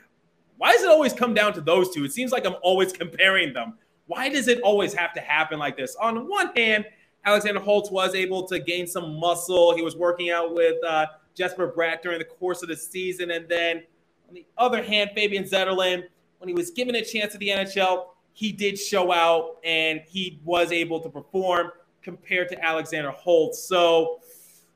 Why 0.57 0.71
does 0.71 0.83
it 0.83 0.89
always 0.89 1.11
come 1.13 1.33
down 1.33 1.53
to 1.53 1.61
those 1.61 1.93
two? 1.93 2.05
It 2.05 2.13
seems 2.13 2.31
like 2.31 2.45
I'm 2.45 2.55
always 2.61 2.93
comparing 2.93 3.53
them. 3.53 3.73
Why 4.07 4.29
does 4.29 4.47
it 4.47 4.61
always 4.61 4.93
have 4.93 5.13
to 5.13 5.21
happen 5.21 5.59
like 5.59 5.77
this? 5.77 5.95
On 5.95 6.27
one 6.27 6.55
hand, 6.55 6.85
Alexander 7.25 7.59
Holtz 7.59 7.89
was 7.89 8.15
able 8.15 8.47
to 8.47 8.59
gain 8.59 8.85
some 8.85 9.17
muscle. 9.19 9.75
He 9.75 9.81
was 9.81 9.95
working 9.95 10.29
out 10.29 10.53
with 10.53 10.83
uh, 10.83 11.07
Jesper 11.35 11.71
Bratt 11.71 12.01
during 12.01 12.19
the 12.19 12.25
course 12.25 12.61
of 12.63 12.69
the 12.69 12.75
season. 12.75 13.31
And 13.31 13.47
then 13.47 13.83
on 14.27 14.35
the 14.35 14.45
other 14.57 14.83
hand, 14.83 15.11
Fabian 15.15 15.45
Zetterlund, 15.45 16.03
when 16.39 16.49
he 16.49 16.53
was 16.53 16.71
given 16.71 16.95
a 16.95 17.03
chance 17.03 17.33
at 17.33 17.39
the 17.39 17.47
NHL, 17.49 18.07
he 18.33 18.51
did 18.51 18.77
show 18.77 19.11
out 19.11 19.57
and 19.63 20.01
he 20.07 20.39
was 20.43 20.71
able 20.71 20.99
to 20.99 21.09
perform 21.09 21.71
compared 22.01 22.49
to 22.49 22.63
Alexander 22.63 23.11
Holtz. 23.11 23.59
So, 23.59 24.19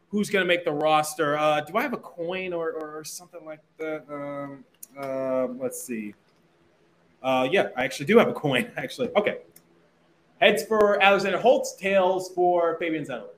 who's 0.10 0.30
going 0.30 0.44
to 0.44 0.48
make 0.48 0.63
the 0.63 0.72
roster? 0.72 1.38
Uh, 1.38 1.62
do 1.62 1.76
I 1.76 1.82
have 1.82 1.94
a 1.94 1.98
coin 1.98 2.54
or, 2.54 2.72
or 2.72 3.04
something 3.04 3.44
like 3.44 3.60
that? 3.78 4.06
Um, 4.10 4.63
uh, 4.98 5.48
let's 5.60 5.82
see. 5.82 6.13
Uh, 7.22 7.48
yeah, 7.52 7.70
I 7.76 7.84
actually 7.84 8.06
do 8.06 8.18
have 8.18 8.28
a 8.28 8.34
coin. 8.34 8.72
Actually, 8.78 9.10
okay. 9.16 9.40
Heads 10.40 10.64
for 10.64 11.02
Alexander 11.02 11.40
Holtz, 11.40 11.76
tails 11.76 12.32
for 12.34 12.78
Fabian 12.78 13.04
Zetterlund. 13.04 13.30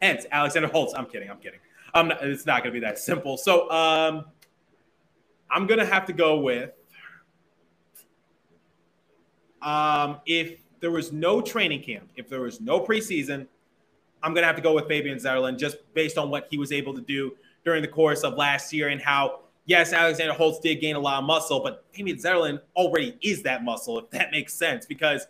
Hence, 0.00 0.26
Alexander 0.30 0.68
Holtz. 0.68 0.92
I'm 0.94 1.06
kidding. 1.06 1.30
I'm 1.30 1.38
kidding. 1.38 1.60
Um, 1.94 2.12
it's 2.20 2.44
not 2.44 2.62
going 2.62 2.74
to 2.74 2.80
be 2.80 2.84
that 2.84 2.98
simple. 2.98 3.36
So, 3.36 3.70
um, 3.70 4.26
I'm 5.50 5.66
going 5.66 5.80
to 5.80 5.86
have 5.86 6.06
to 6.06 6.12
go 6.12 6.38
with 6.40 6.70
um, 9.62 10.20
if 10.26 10.60
there 10.80 10.90
was 10.90 11.12
no 11.12 11.40
training 11.40 11.82
camp, 11.82 12.10
if 12.16 12.28
there 12.28 12.40
was 12.40 12.60
no 12.60 12.80
preseason, 12.80 13.46
I'm 14.22 14.34
going 14.34 14.42
to 14.42 14.46
have 14.46 14.56
to 14.56 14.62
go 14.62 14.74
with 14.74 14.88
Fabian 14.88 15.18
Zetterlund 15.18 15.58
just 15.58 15.76
based 15.94 16.18
on 16.18 16.30
what 16.30 16.48
he 16.50 16.58
was 16.58 16.72
able 16.72 16.94
to 16.94 17.00
do 17.00 17.32
during 17.64 17.82
the 17.82 17.88
course 17.88 18.22
of 18.22 18.34
last 18.34 18.72
year 18.72 18.88
and 18.88 19.00
how, 19.00 19.40
yes, 19.66 19.92
Alexander 19.92 20.32
Holtz 20.32 20.60
did 20.60 20.80
gain 20.80 20.96
a 20.96 21.00
lot 21.00 21.18
of 21.18 21.24
muscle, 21.24 21.60
but 21.60 21.84
Fabian 21.92 22.16
Zetterlund 22.16 22.60
already 22.76 23.16
is 23.22 23.42
that 23.42 23.64
muscle, 23.64 23.98
if 23.98 24.10
that 24.10 24.30
makes 24.30 24.54
sense, 24.54 24.86
because 24.86 25.26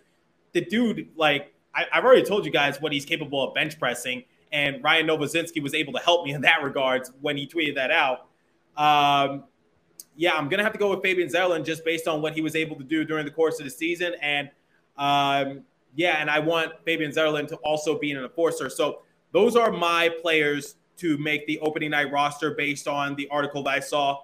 the 0.53 0.65
dude, 0.65 1.09
like, 1.17 1.55
I, 1.75 1.87
have 1.91 2.05
already 2.05 2.23
told 2.23 2.45
you 2.45 2.51
guys 2.51 2.81
what 2.81 2.93
he's 2.93 3.05
capable 3.05 3.47
of 3.47 3.55
bench 3.55 3.79
pressing, 3.79 4.25
and 4.53 4.83
Ryan 4.85 5.07
Novozinsky 5.07 5.63
was 5.63 5.75
able 5.75 5.93
to 5.95 5.99
help 5.99 6.27
me 6.27 6.33
in 6.33 6.43
that 6.43 6.63
regards 6.63 7.11
when 7.21 7.37
he 7.37 7.47
tweeted 7.47 7.75
that 7.77 7.91
out. 7.91 8.27
Um, 8.77 9.45
yeah, 10.15 10.33
I'm 10.35 10.49
gonna 10.49 10.63
have 10.63 10.73
to 10.73 10.79
go 10.79 10.91
with 10.91 11.03
Fabian 11.03 11.29
Zetterlund 11.29 11.65
just 11.65 11.85
based 11.85 12.07
on 12.07 12.21
what 12.21 12.35
he 12.35 12.43
was 12.43 12.55
able 12.55 12.77
to 12.77 12.85
do 12.85 13.05
during 13.05 13.25
the 13.25 13.31
course 13.31 13.59
of 13.59 13.65
the 13.65 13.71
season, 13.71 14.15
and 14.21 14.51
um, 14.99 15.63
yeah, 15.95 16.21
and 16.21 16.31
I 16.31 16.39
want 16.39 16.73
Fabian 16.85 17.11
Zetterlund 17.11 17.49
to 17.49 17.57
also 17.57 17.99
be 17.99 18.13
an 18.13 18.23
enforcer. 18.23 18.69
So 18.69 19.03
those 19.33 19.57
are 19.57 19.73
my 19.73 20.11
players 20.21 20.77
to 20.99 21.19
make 21.19 21.47
the 21.47 21.59
opening 21.61 21.91
night 21.91 22.11
roster 22.13 22.53
based 22.53 22.87
on 22.87 23.15
the 23.17 23.29
article 23.29 23.63
that 23.65 23.71
I 23.71 23.81
saw 23.81 24.23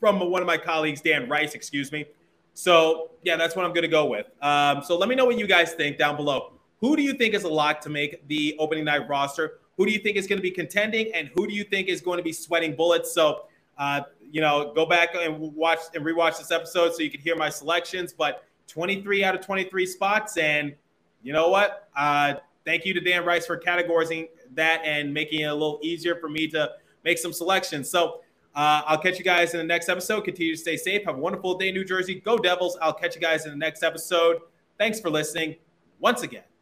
from 0.00 0.20
one 0.30 0.42
of 0.42 0.46
my 0.46 0.58
colleagues, 0.58 1.00
Dan 1.00 1.28
Rice, 1.28 1.54
excuse 1.54 1.90
me. 1.90 2.04
So 2.52 3.10
yeah, 3.22 3.36
that's 3.36 3.56
what 3.56 3.64
I'm 3.64 3.72
gonna 3.72 3.88
go 3.88 4.06
with. 4.06 4.26
Um, 4.42 4.82
so 4.82 4.96
let 4.96 5.08
me 5.08 5.14
know 5.14 5.24
what 5.24 5.38
you 5.38 5.46
guys 5.46 5.72
think 5.72 5.98
down 5.98 6.16
below. 6.16 6.52
Who 6.80 6.96
do 6.96 7.02
you 7.02 7.14
think 7.14 7.34
is 7.34 7.44
a 7.44 7.48
lock 7.48 7.80
to 7.82 7.88
make 7.88 8.26
the 8.28 8.56
opening 8.58 8.84
night 8.84 9.08
roster? 9.08 9.58
Who 9.76 9.86
do 9.86 9.92
you 9.92 9.98
think 9.98 10.16
is 10.16 10.26
going 10.26 10.38
to 10.38 10.42
be 10.42 10.50
contending, 10.50 11.12
and 11.14 11.28
who 11.34 11.46
do 11.46 11.54
you 11.54 11.64
think 11.64 11.88
is 11.88 12.00
going 12.00 12.18
to 12.18 12.22
be 12.22 12.32
sweating 12.32 12.76
bullets? 12.76 13.12
So 13.12 13.46
uh, 13.78 14.02
you 14.30 14.40
know, 14.40 14.72
go 14.74 14.86
back 14.86 15.14
and 15.14 15.38
watch 15.54 15.78
and 15.94 16.04
rewatch 16.04 16.38
this 16.38 16.50
episode 16.50 16.94
so 16.94 17.02
you 17.02 17.10
can 17.10 17.20
hear 17.20 17.36
my 17.36 17.48
selections. 17.48 18.12
But 18.12 18.44
23 18.68 19.24
out 19.24 19.34
of 19.34 19.44
23 19.44 19.86
spots, 19.86 20.36
and 20.36 20.74
you 21.22 21.32
know 21.32 21.48
what? 21.48 21.88
Uh, 21.96 22.34
thank 22.64 22.84
you 22.84 22.94
to 22.94 23.00
Dan 23.00 23.24
Rice 23.24 23.46
for 23.46 23.58
categorizing 23.58 24.28
that 24.54 24.82
and 24.84 25.12
making 25.12 25.40
it 25.40 25.44
a 25.44 25.52
little 25.52 25.80
easier 25.82 26.16
for 26.16 26.28
me 26.28 26.48
to 26.48 26.70
make 27.04 27.18
some 27.18 27.32
selections. 27.32 27.90
So 27.90 28.20
uh, 28.54 28.82
I'll 28.86 28.98
catch 28.98 29.18
you 29.18 29.24
guys 29.24 29.52
in 29.52 29.58
the 29.58 29.64
next 29.64 29.88
episode. 29.88 30.24
Continue 30.24 30.54
to 30.54 30.60
stay 30.60 30.76
safe. 30.76 31.04
Have 31.04 31.16
a 31.16 31.20
wonderful 31.20 31.56
day, 31.56 31.72
New 31.72 31.84
Jersey. 31.84 32.20
Go 32.20 32.38
Devils. 32.38 32.78
I'll 32.80 32.94
catch 32.94 33.14
you 33.14 33.20
guys 33.20 33.46
in 33.46 33.50
the 33.50 33.58
next 33.58 33.82
episode. 33.82 34.38
Thanks 34.78 35.00
for 35.00 35.10
listening 35.10 35.56
once 36.00 36.22
again. 36.22 36.53